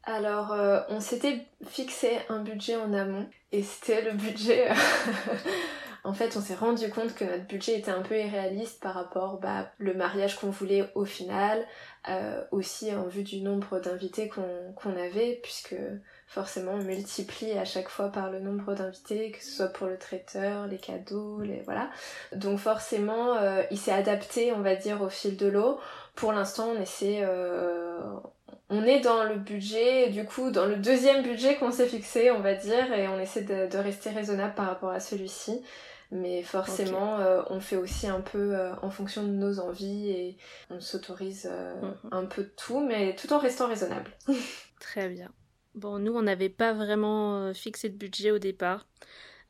[0.04, 4.70] Alors, euh, on s'était fixé un budget en amont et c'était le budget...
[6.06, 9.40] en fait, on s'est rendu compte que notre budget était un peu irréaliste par rapport
[9.42, 11.66] bah, mariage qu'on voulait au final,
[12.08, 15.76] euh, aussi en vue du nombre d'invités qu'on avait, puisque
[16.36, 19.98] forcément on multiplie à chaque fois par le nombre d'invités, que ce soit pour le
[19.98, 21.90] traiteur, les cadeaux, les voilà.
[22.36, 25.80] Donc forcément, euh, il s'est adapté, on va dire, au fil de l'eau.
[26.14, 28.02] Pour l'instant, on essaie, euh,
[28.70, 32.42] on est dans le budget, du coup, dans le deuxième budget qu'on s'est fixé, on
[32.42, 35.64] va dire, et on essaie de, rester raisonnable par rapport à celui-ci.
[36.12, 40.38] Mais forcément, euh, on fait aussi un peu en fonction de nos envies et
[40.70, 41.50] on s'autorise
[41.82, 42.12] mhm.
[42.12, 44.12] un peu de tout, mais tout en restant raisonnable.
[44.82, 45.32] Très bien.
[45.76, 48.86] Bon, nous, on n'avait pas vraiment euh, fixé de budget au départ.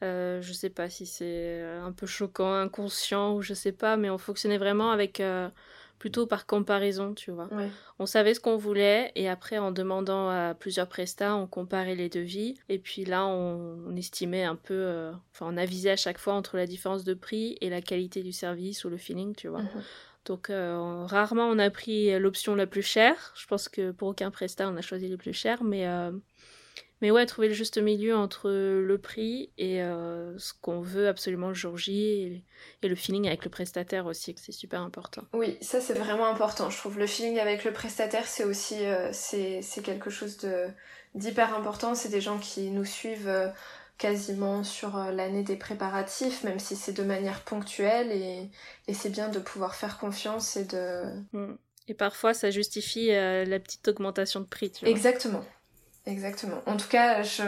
[0.04, 3.96] Euh, je sais pas si c'est euh, un peu choquant, inconscient ou je sais pas,
[3.96, 5.50] mais on fonctionnait vraiment avec euh,
[6.00, 7.50] plutôt par comparaison, tu vois.
[7.98, 12.10] On savait ce qu'on voulait et après en demandant à plusieurs prestats, on comparait les
[12.10, 16.58] devis et puis là on, estimait un peu, enfin on avisait à chaque fois entre
[16.58, 19.62] la différence de prix et la qualité du service ou le feeling, tu vois.
[19.62, 19.84] Mhm.
[20.26, 23.34] Donc euh, rarement on a pris l'option la plus chère.
[23.36, 26.12] Je pense que pour aucun prestat on a choisi le plus cher, mais euh,
[27.02, 31.50] mais ouais trouver le juste milieu entre le prix et euh, ce qu'on veut absolument
[31.50, 32.44] le jour J
[32.82, 35.24] et, le feeling avec le prestataire aussi que c'est super important.
[35.34, 36.70] Oui, ça c'est vraiment important.
[36.70, 38.78] Je trouve le feeling avec le prestataire c'est aussi
[39.12, 40.38] c'est quelque chose
[41.14, 41.94] d'hyper important.
[41.94, 43.52] C'est des gens qui nous suivent
[43.98, 48.50] quasiment sur euh, l'année des préparatifs, même si c'est de manière ponctuelle et,
[48.94, 51.04] c'est bien de pouvoir faire confiance et de...
[51.34, 51.56] Mm.
[51.88, 54.90] Et parfois ça justifie euh, la petite augmentation de prix, tu vois.
[54.90, 55.44] Exactement.
[56.08, 56.62] Exactement.
[56.68, 57.44] En tout cas, je,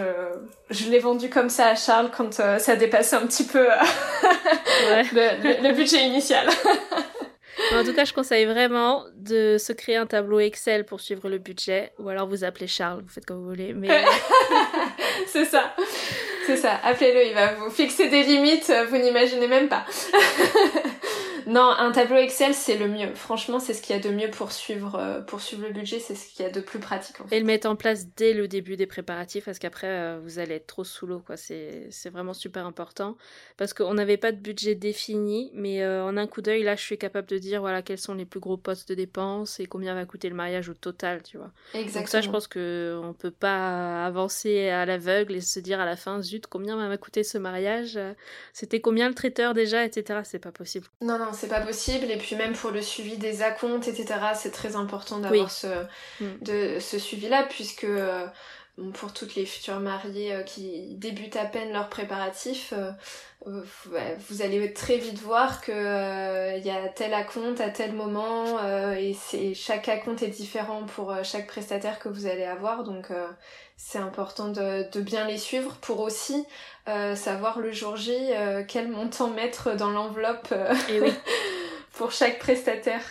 [0.71, 3.67] je l'ai vendu comme ça à Charles quand euh, ça dépassait un petit peu
[4.89, 6.47] le, budget initial.
[7.75, 11.37] en tout cas, je conseille vraiment de se créer un tableau Excel pour suivre le
[11.37, 13.73] budget, ou alors vous appelez Charles, vous faites comme vous voulez.
[13.73, 13.89] Mais
[15.27, 15.75] c'est ça.
[16.47, 19.83] C'est ça, appelez-le, il va vous fixer des limites, vous n'imaginez même pas.
[21.47, 23.15] Non, un tableau Excel, c'est le mieux.
[23.15, 25.99] Franchement, c'est ce qu'il y a de mieux pour suivre, euh, pour suivre le budget,
[25.99, 27.21] c'est ce qu'il y a de plus pratique.
[27.21, 27.37] En fait.
[27.37, 30.55] Et le mettre en place dès le début des préparatifs, parce qu'après, euh, vous allez
[30.55, 31.19] être trop sous l'eau.
[31.25, 31.37] quoi.
[31.37, 33.15] C'est vraiment super important.
[33.55, 36.81] Parce qu'on n'avait pas de budget défini, mais euh, en un coup d'œil, là, je
[36.81, 39.95] suis capable de dire voilà, quels sont les plus gros postes de dépenses et combien
[39.95, 41.51] va coûter le mariage au total, tu vois.
[41.73, 42.01] Exactement.
[42.01, 45.85] Donc ça, je pense qu'on ne peut pas avancer à l'aveugle et se dire à
[45.85, 47.97] la fin, zut, combien va coûter ce mariage?
[48.51, 50.19] C'était combien le traiteur déjà, etc.
[50.25, 50.87] C'est pas possible.
[50.99, 52.09] Non, non, c'est pas possible.
[52.11, 55.67] Et puis même pour le suivi des acomptes, etc., c'est très important d'avoir ce,
[56.19, 56.25] mm.
[56.41, 58.25] de, ce suivi-là, puisque euh,
[58.93, 62.91] pour toutes les futures mariées euh, qui débutent à peine leurs préparatifs, euh,
[64.29, 68.59] vous allez très vite voir que il y a tel acompte à tel moment
[68.95, 73.09] et c'est chaque acompte est différent pour chaque prestataire que vous allez avoir donc
[73.77, 76.45] c'est important de, de, bien les suivre pour aussi
[76.89, 81.13] euh, savoir le jour J euh, quel montant mettre dans l'enveloppe euh, oui.
[81.93, 83.03] pour chaque prestataire.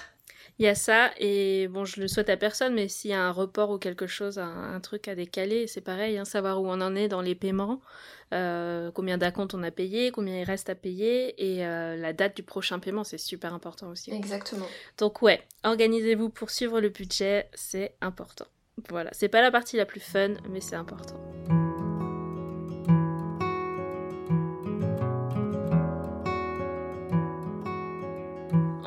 [0.59, 3.23] Il y a ça, et bon, je le souhaite à personne, mais s'il y a
[3.23, 6.81] un report ou quelque chose, un, truc à décaler, c'est pareil, hein, savoir où on
[6.81, 7.83] en est dans les paiements,
[8.31, 12.79] combien d'acomptes on a payé, combien il reste à payer, et la date du prochain
[12.79, 14.13] paiement, c'est super important aussi.
[14.13, 14.67] Exactement.
[14.97, 18.47] Donc ouais, organisez-vous pour suivre le budget, c'est important.
[18.89, 21.17] Voilà, c'est pas la partie la plus fun, mais c'est important.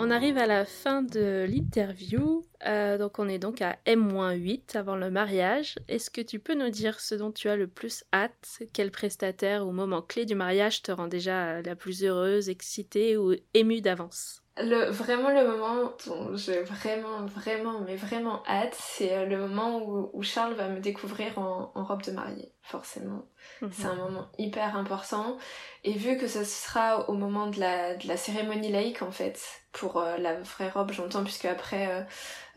[0.10, 2.44] On arrive à la fin de l'interview.
[2.66, 5.76] Euh, donc on est donc à M-8 avant le mariage.
[5.88, 8.64] Est-ce que tu peux nous dire ce dont tu as le plus hâte?
[8.74, 13.36] Quel prestataire ou moment clé du mariage te rend déjà la plus heureuse, excitée ou
[13.54, 14.42] émue d'avance?
[14.58, 20.10] Le, vraiment le moment dont j'ai vraiment, vraiment, mais vraiment hâte, c'est euh, le moment
[20.12, 23.26] où, Charles va me découvrir en, robe de mariée, forcément.
[23.62, 23.72] Mhm.
[23.72, 25.38] C'est un moment hyper important.
[25.84, 29.40] Et vu que ce sera au moment de la, de la cérémonie laïque, en fait,
[29.72, 32.02] pour euh, la vraie robe, j'entends, puisque après, euh,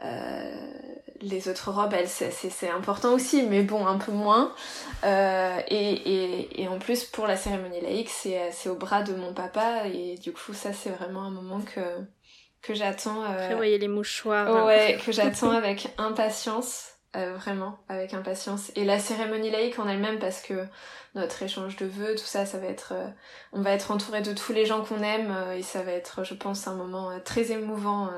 [0.04, 0.72] euh,
[1.20, 4.54] les autres robes, elles, c'est important aussi, mais bon, un peu moins.
[5.04, 9.86] Et, et, et, en plus, pour la cérémonie laïque, c'est au bras de mon papa,
[9.86, 11.80] et du coup, ça, c'est vraiment un moment que
[12.60, 13.24] que j'attends.
[13.46, 14.64] Prévoyez les mouchoirs.
[14.66, 16.91] Ouais, que j'attends avec impatience.
[17.14, 18.72] Euh, vraiment avec impatience.
[18.74, 20.64] Et la cérémonie laïque en elle-même parce que
[21.14, 23.06] notre échange de vœux tout ça ça va être euh,
[23.52, 26.24] on va être entouré de tous les gens qu'on aime euh, et ça va être
[26.24, 28.08] je pense un moment très émouvant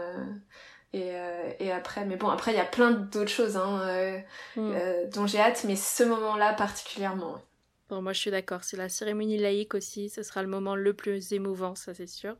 [0.92, 1.10] et,
[1.58, 2.04] et après.
[2.04, 3.82] Mais bon après il y a plein d'autres choses hein,
[4.54, 4.74] mm.
[5.12, 7.42] dont j'ai hâte mais ce moment-là particulièrement
[7.90, 8.62] bon moi je suis d'accord.
[8.62, 10.08] C'est la cérémonie laïque aussi.
[10.08, 12.36] Ce sera le moment le plus émouvant ça c'est sûr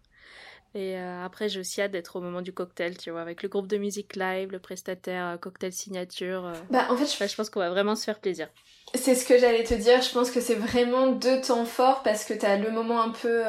[0.76, 3.48] et euh, après, j'ai aussi hâte d'être au moment du cocktail, tu vois, avec le
[3.48, 6.46] groupe de musique live, le prestataire euh, cocktail signature.
[6.46, 6.52] Euh.
[6.68, 8.48] Bah, en fait, je, je pense qu'on va vraiment se faire plaisir.
[8.92, 10.02] C'est ce que j'allais te dire.
[10.02, 13.42] Je pense que c'est vraiment deux temps forts parce que t'as le moment un peu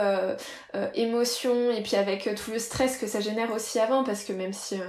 [0.96, 4.54] émotion et puis avec tout le stress que ça génère aussi avant parce que même
[4.54, 4.80] si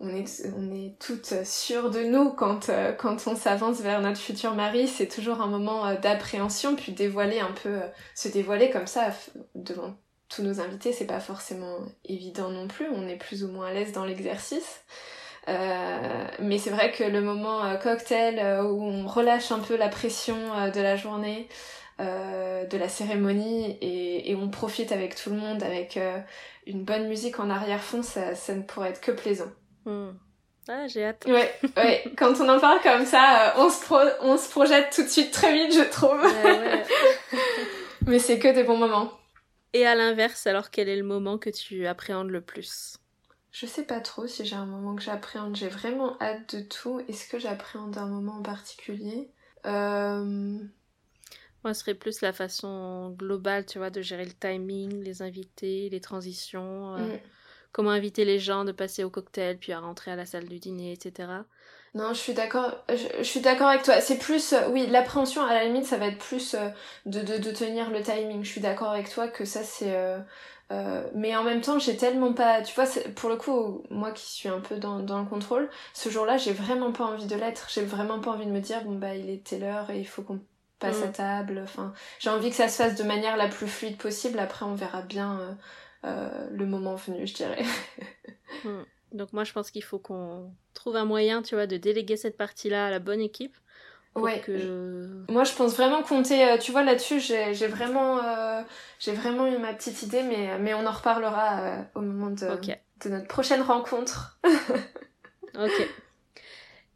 [0.00, 4.54] on est, on est toutes sûres de nous quand, quand on s'avance vers notre futur
[4.54, 7.80] mari, c'est toujours un moment d'appréhension puis dévoiler un peu,
[8.14, 9.10] se dévoiler comme ça
[9.54, 9.94] devant
[10.28, 13.72] tous nos invités, c'est pas forcément évident non plus, on est plus ou moins à
[13.72, 14.82] l'aise dans l'exercice.
[15.48, 19.76] Euh, mais c'est vrai que le moment euh, cocktail euh, où on relâche un peu
[19.76, 20.36] la pression
[20.74, 21.48] de la journée,
[21.98, 25.98] de la cérémonie et, on profite avec tout le monde avec
[26.66, 29.52] une bonne musique en arrière-fond, ça, ça, ne pourrait être que plaisant.
[29.84, 30.10] Hmm.
[30.66, 31.24] Ah, j'ai hâte.
[31.26, 32.04] Ouais, ouais.
[32.16, 33.84] Quand on en parle comme ça, on, se
[34.22, 36.20] on se projette tout de suite très vite, je trouve.
[38.06, 39.12] mais c'est que des bons moments.
[39.74, 42.96] Et à l'inverse, alors quel est le moment que tu appréhendes le plus?
[43.50, 45.56] Je sais pas trop si j'ai un moment que j'appréhende.
[45.56, 47.00] J'ai vraiment hâte de tout.
[47.08, 49.30] Est-ce que j'appréhende un moment en particulier?
[49.66, 50.58] Euh...
[51.64, 55.88] Moi, ce serait plus la façon globale, tu vois, de gérer le timing, les invités,
[55.88, 57.20] les transitions, euh, mm.
[57.72, 60.60] comment inviter les gens de passer au cocktail, puis à rentrer à la salle du
[60.60, 61.28] dîner, etc.
[61.94, 62.72] Non, je suis d'accord.
[62.88, 64.00] Je, suis d'accord avec toi.
[64.00, 66.68] C'est plus, euh, oui, l'appréhension à la limite, ça va être plus euh,
[67.06, 68.42] de, de, de, tenir le timing.
[68.42, 69.94] Je suis d'accord avec toi que ça c'est.
[70.72, 72.62] Euh, mais en même temps, j'ai tellement pas.
[72.62, 76.08] Tu vois, pour le coup, moi qui suis un peu dans, dans le contrôle, ce
[76.08, 77.68] jour-là, j'ai vraiment pas envie de l'être.
[77.72, 80.06] J'ai vraiment pas envie de me dire bon bah il est telle heure et il
[80.06, 80.40] faut qu'on
[80.80, 81.12] passe à mm.
[81.12, 81.60] table.
[81.62, 84.40] Enfin, j'ai envie que ça se fasse de manière la plus fluide possible.
[84.40, 85.56] Après, on verra bien
[86.02, 87.62] le moment venu, je dirais.
[88.62, 88.84] Mm.
[89.14, 92.36] Donc moi, je pense qu'il faut qu'on trouve un moyen, tu vois, de déléguer cette
[92.36, 93.56] partie-là à la bonne équipe.
[94.16, 94.44] Ouais.
[95.28, 96.48] Moi, je pense vraiment compter.
[96.48, 98.62] Euh, tu vois, là-dessus, j'ai vraiment, euh,
[99.00, 102.46] j'ai vraiment eu ma petite idée, mais, mais on en reparlera euh, au moment de,
[103.04, 104.38] de notre prochaine rencontre.
[105.54, 105.88] ok.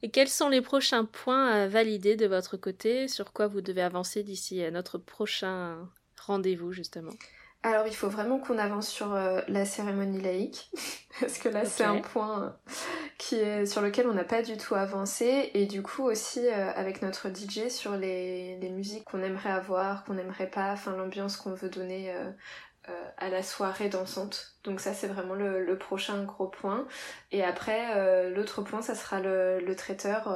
[0.02, 3.08] Et quels sont les prochains points à valider de votre côté?
[3.08, 5.88] Sur quoi vous devez avancer d'ici à notre prochain
[6.20, 7.14] rendez-vous, justement?
[7.62, 10.70] Alors il faut vraiment qu'on avance sur euh, la cérémonie laïque,
[11.20, 12.50] parce que là c'est un point euh,
[13.18, 16.72] qui est sur lequel on n'a pas du tout avancé, et du coup aussi euh,
[16.74, 21.36] avec notre DJ sur les, les musiques qu'on aimerait avoir, qu'on n'aimerait pas, enfin l'ambiance
[21.36, 22.12] qu'on veut donner
[23.18, 24.54] à la soirée dansante.
[24.64, 26.86] Donc ça c'est vraiment le, prochain gros point.
[27.32, 30.34] Et après l'autre point ça sera le, le traiteur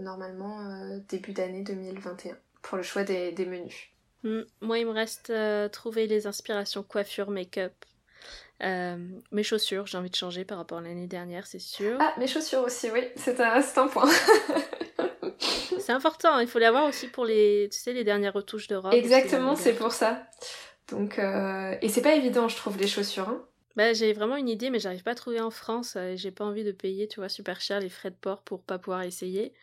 [0.00, 0.60] normalement
[1.08, 3.90] début d'année 2021 pour le choix des menus.
[4.22, 7.72] Moi, il me reste euh, trouver les inspirations coiffure, make-up.
[8.62, 8.96] Euh,
[9.32, 11.96] mes chaussures, j'ai envie de changer par rapport à l'année dernière, c'est sûr.
[11.98, 14.10] Ah, mes chaussures aussi, oui, c'est un, un point.
[15.78, 18.76] c'est important, il faut les avoir aussi pour les, tu sais, les dernières retouches de
[18.76, 18.92] robe.
[18.92, 20.26] Exactement, c'est pour ça.
[20.88, 21.74] Donc, euh...
[21.80, 23.28] et c'est pas évident, je trouve, les chaussures.
[23.28, 23.42] Hein.
[23.76, 25.94] Bah, j'ai vraiment une idée, mais j'arrive pas à trouver en France.
[25.96, 28.62] Euh, j'ai pas envie de payer, tu vois, super cher les frais de port pour
[28.62, 29.54] pas pouvoir essayer.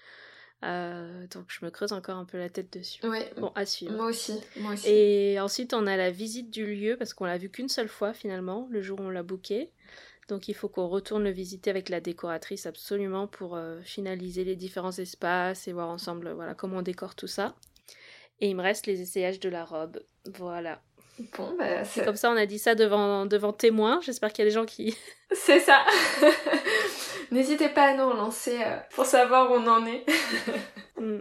[0.64, 3.06] Euh, donc je me creuse encore un peu la tête dessus.
[3.06, 3.32] Ouais.
[3.38, 3.94] Bon, à suivre.
[3.94, 4.90] Moi aussi, moi aussi.
[4.90, 8.14] Et ensuite, on a la visite du lieu parce qu'on l'a vu qu'une seule fois
[8.14, 9.72] finalement, le jour où on l'a booké.
[10.28, 14.58] Donc il faut qu'on retourne le visiter avec la décoratrice absolument pour euh, finaliser les
[14.58, 17.56] différents espaces et voir ensemble voilà comment on décore tout ça.
[18.40, 20.04] Et il me reste les essayages de la robe.
[20.36, 20.82] Voilà.
[21.36, 24.00] Bon, bah, c'est comme ça, on a dit ça devant, devant témoins.
[24.04, 24.96] J'espère qu'il y a des gens qui.
[25.32, 25.84] c'est ça
[27.32, 30.06] N'hésitez pas à nous relancer euh, pour savoir où on en est.
[31.00, 31.20] Mm.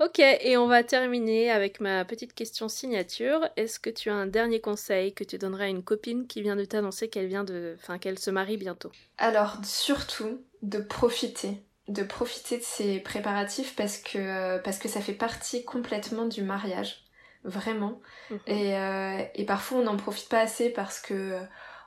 [0.00, 3.48] Ok, et on va terminer avec ma petite question signature.
[3.56, 6.54] Est-ce que tu as un dernier conseil que tu donnerais à une copine qui vient
[6.54, 8.92] de t'annoncer qu'elle vient de, enfin qu'elle se marie bientôt?
[9.16, 15.14] Alors surtout de profiter, de profiter de ces préparatifs parce que parce que ça fait
[15.14, 17.04] partie complètement du mariage,
[17.42, 18.00] vraiment.
[18.30, 18.38] Mhm.
[18.46, 21.40] Et, euh, et parfois on n'en profite pas assez parce que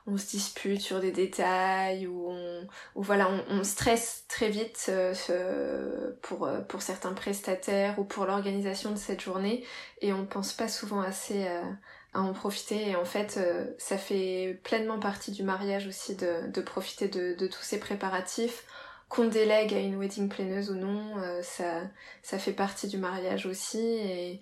[0.06, 6.12] on se dispute sur des détails ou on, ou voilà, on, stresse très vite euh,
[6.22, 9.64] pour, euh, pour certains prestataires ou pour l'organisation de cette journée
[10.00, 11.62] et on pense pas souvent assez à,
[12.14, 13.40] en profiter et en fait
[13.78, 18.64] ça fait pleinement partie du mariage aussi de, de profiter de, de tous ces préparatifs
[19.08, 21.82] qu'on délègue à une wedding planeuse ou non, ça,
[22.22, 24.40] ça fait partie du mariage aussi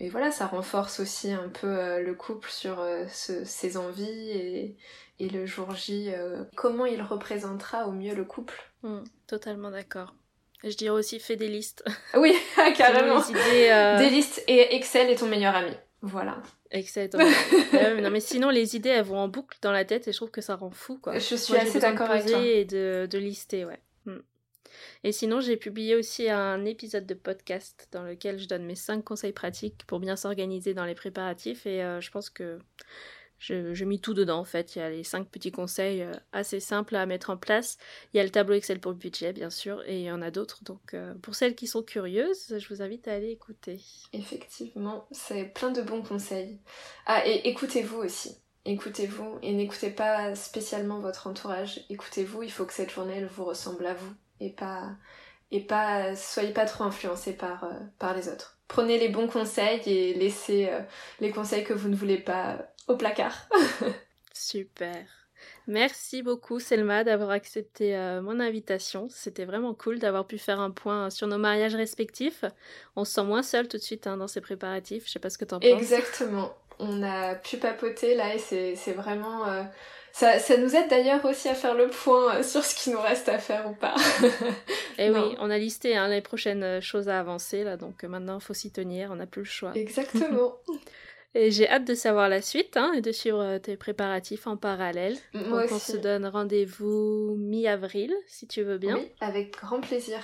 [0.00, 4.76] et voilà, ça renforce aussi un peu euh, le couple sur euh, ses envies et,
[5.18, 8.54] et, le jour J, euh, comment il représentera au mieux le couple.
[8.82, 10.14] Hmm, totalement d'accord.
[10.64, 11.84] Je dirais aussi fais des listes.
[12.14, 12.34] Oui,
[12.76, 13.20] carrément.
[13.20, 15.72] Des listes et Excel est ton meilleur ami.
[16.00, 16.42] Voilà.
[16.70, 18.00] Excel est ton meilleur ami.
[18.02, 20.30] non mais sinon les idées elles vont en boucle dans la tête et je trouve
[20.30, 21.18] que ça rend fou quoi.
[21.18, 22.38] Je suis assez d'accord avec toi.
[22.40, 23.80] Et de, de lister, ouais.
[24.06, 24.20] Hmm.
[25.02, 29.02] Et sinon, j'ai publié aussi un épisode de podcast dans lequel je donne mes 5
[29.02, 31.66] conseils pratiques pour bien s'organiser dans les préparatifs.
[31.66, 32.58] Et euh, je pense que
[33.38, 34.76] je, je, mis tout dedans en fait.
[34.76, 37.78] Il y a les 5 petits conseils euh, assez simples à mettre en place.
[38.12, 40.20] Il y a le tableau Excel pour le budget, bien sûr, et il y en
[40.20, 40.62] a d'autres.
[40.64, 43.80] Donc, euh, pour celles qui sont curieuses, je vous invite à aller écouter.
[44.12, 46.58] Effectivement, c'est plein de bons conseils.
[47.06, 48.36] Ah, et écoutez-vous aussi.
[48.66, 51.80] Écoutez-vous et n'écoutez pas spécialement votre entourage.
[51.88, 54.96] Écoutez-vous, il faut que cette journée elle vous ressemble à vous et pas
[55.50, 58.58] et pas soyez pas trop influencés par euh, par les autres.
[58.68, 60.80] Prenez les bons conseils et laissez euh,
[61.20, 63.48] les conseils que vous ne voulez pas au placard.
[64.32, 65.04] Super.
[65.66, 69.08] Merci beaucoup Selma d'avoir accepté euh, mon invitation.
[69.08, 72.44] C'était vraiment cool d'avoir pu faire un point sur nos mariages respectifs.
[72.96, 75.06] On se sent moins seul tout de suite hein, dans ces préparatifs.
[75.06, 75.68] Je sais pas ce que t'en penses.
[75.68, 76.54] Exactement.
[76.78, 79.44] On a pu papoter là et c'est vraiment
[80.12, 83.00] ça, ça nous aide d'ailleurs aussi à faire le point euh, sur ce qui nous
[83.00, 83.94] reste à faire ou pas.
[84.98, 88.04] Et eh oui, on a listé hein, les prochaines euh, choses à avancer là, donc
[88.04, 89.72] euh, maintenant il faut s'y tenir, on n'a plus le choix.
[89.74, 90.54] Exactement.
[91.36, 95.16] Et j'ai hâte de savoir la suite hein, et de suivre tes préparatifs en parallèle.
[95.32, 98.96] Moi donc on se donne rendez-vous mi-avril, si tu veux bien.
[98.96, 100.18] Oui, avec grand plaisir.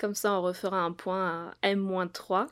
[0.00, 2.46] Comme ça, on refera un point à M-3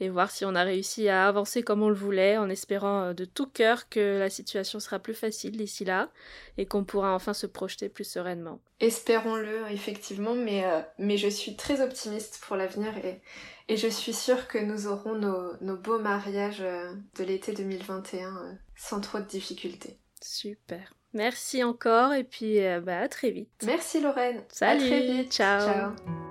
[0.00, 3.12] et voir si on a réussi à avancer comme on le voulait, en espérant euh,
[3.14, 6.10] de tout cœur que la situation sera plus facile d'ici là
[6.58, 8.60] et qu'on pourra enfin se projeter plus sereinement.
[8.80, 13.22] Espérons-le, effectivement, mais, euh, mais je suis très optimiste pour l'avenir et,
[13.70, 18.58] et je suis sûre que nous aurons nos, nos beaux mariages euh, de l'été 2021
[18.76, 19.96] sans trop de difficultés.
[20.20, 20.92] Super.
[21.14, 23.64] Merci encore et puis bah, à très vite.
[23.64, 24.44] Merci Lorraine.
[24.50, 24.84] Salut.
[24.84, 25.32] À très vite.
[25.32, 25.66] Ciao.
[25.66, 26.29] Ciao.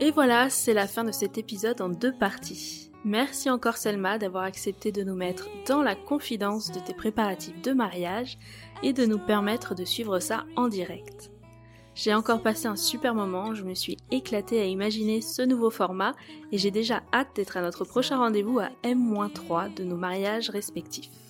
[0.00, 2.90] Et voilà, c'est la fin de cet épisode en deux parties.
[3.06, 7.72] Merci encore Selma d'avoir accepté de nous mettre dans la confidence de tes préparatifs de
[7.72, 8.38] mariage
[8.82, 11.30] et de nous permettre de suivre ça en direct.
[11.94, 16.14] J'ai encore passé un super moment, je me suis éclatée à imaginer ce nouveau format
[16.52, 21.23] et j'ai déjà hâte d'être à notre prochain rendez-vous à M-3 de nos mariages respectifs.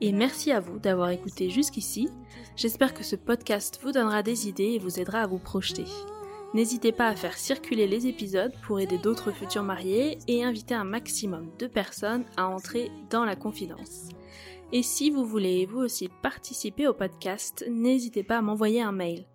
[0.00, 2.08] Et merci à vous d'avoir écouté jusqu'ici.
[2.56, 5.84] J'espère que ce podcast vous donnera des idées et vous aidera à vous projeter.
[6.54, 10.84] N'hésitez pas à faire circuler les épisodes pour aider d'autres futurs mariés et inviter un
[10.84, 14.08] maximum de personnes à entrer dans la confidence.
[14.72, 19.26] Et si vous voulez vous aussi participer au podcast, n'hésitez pas à m'envoyer un mail.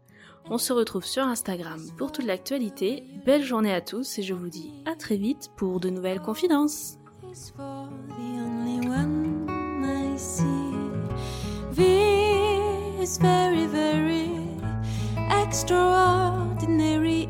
[0.49, 3.03] On se retrouve sur Instagram pour toute l'actualité.
[3.25, 6.97] Belle journée à tous et je vous dis à très vite pour de nouvelles confidences.
[11.83, 14.39] Is very, very
[15.41, 17.27] extraordinary.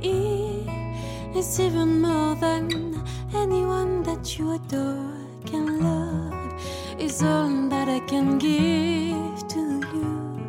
[1.34, 5.12] It's even more than anyone that you adore
[5.46, 6.54] can love.
[6.98, 9.60] It's all that I can give to
[9.94, 10.42] you.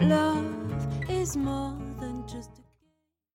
[0.00, 0.44] Love
[1.08, 1.83] is more.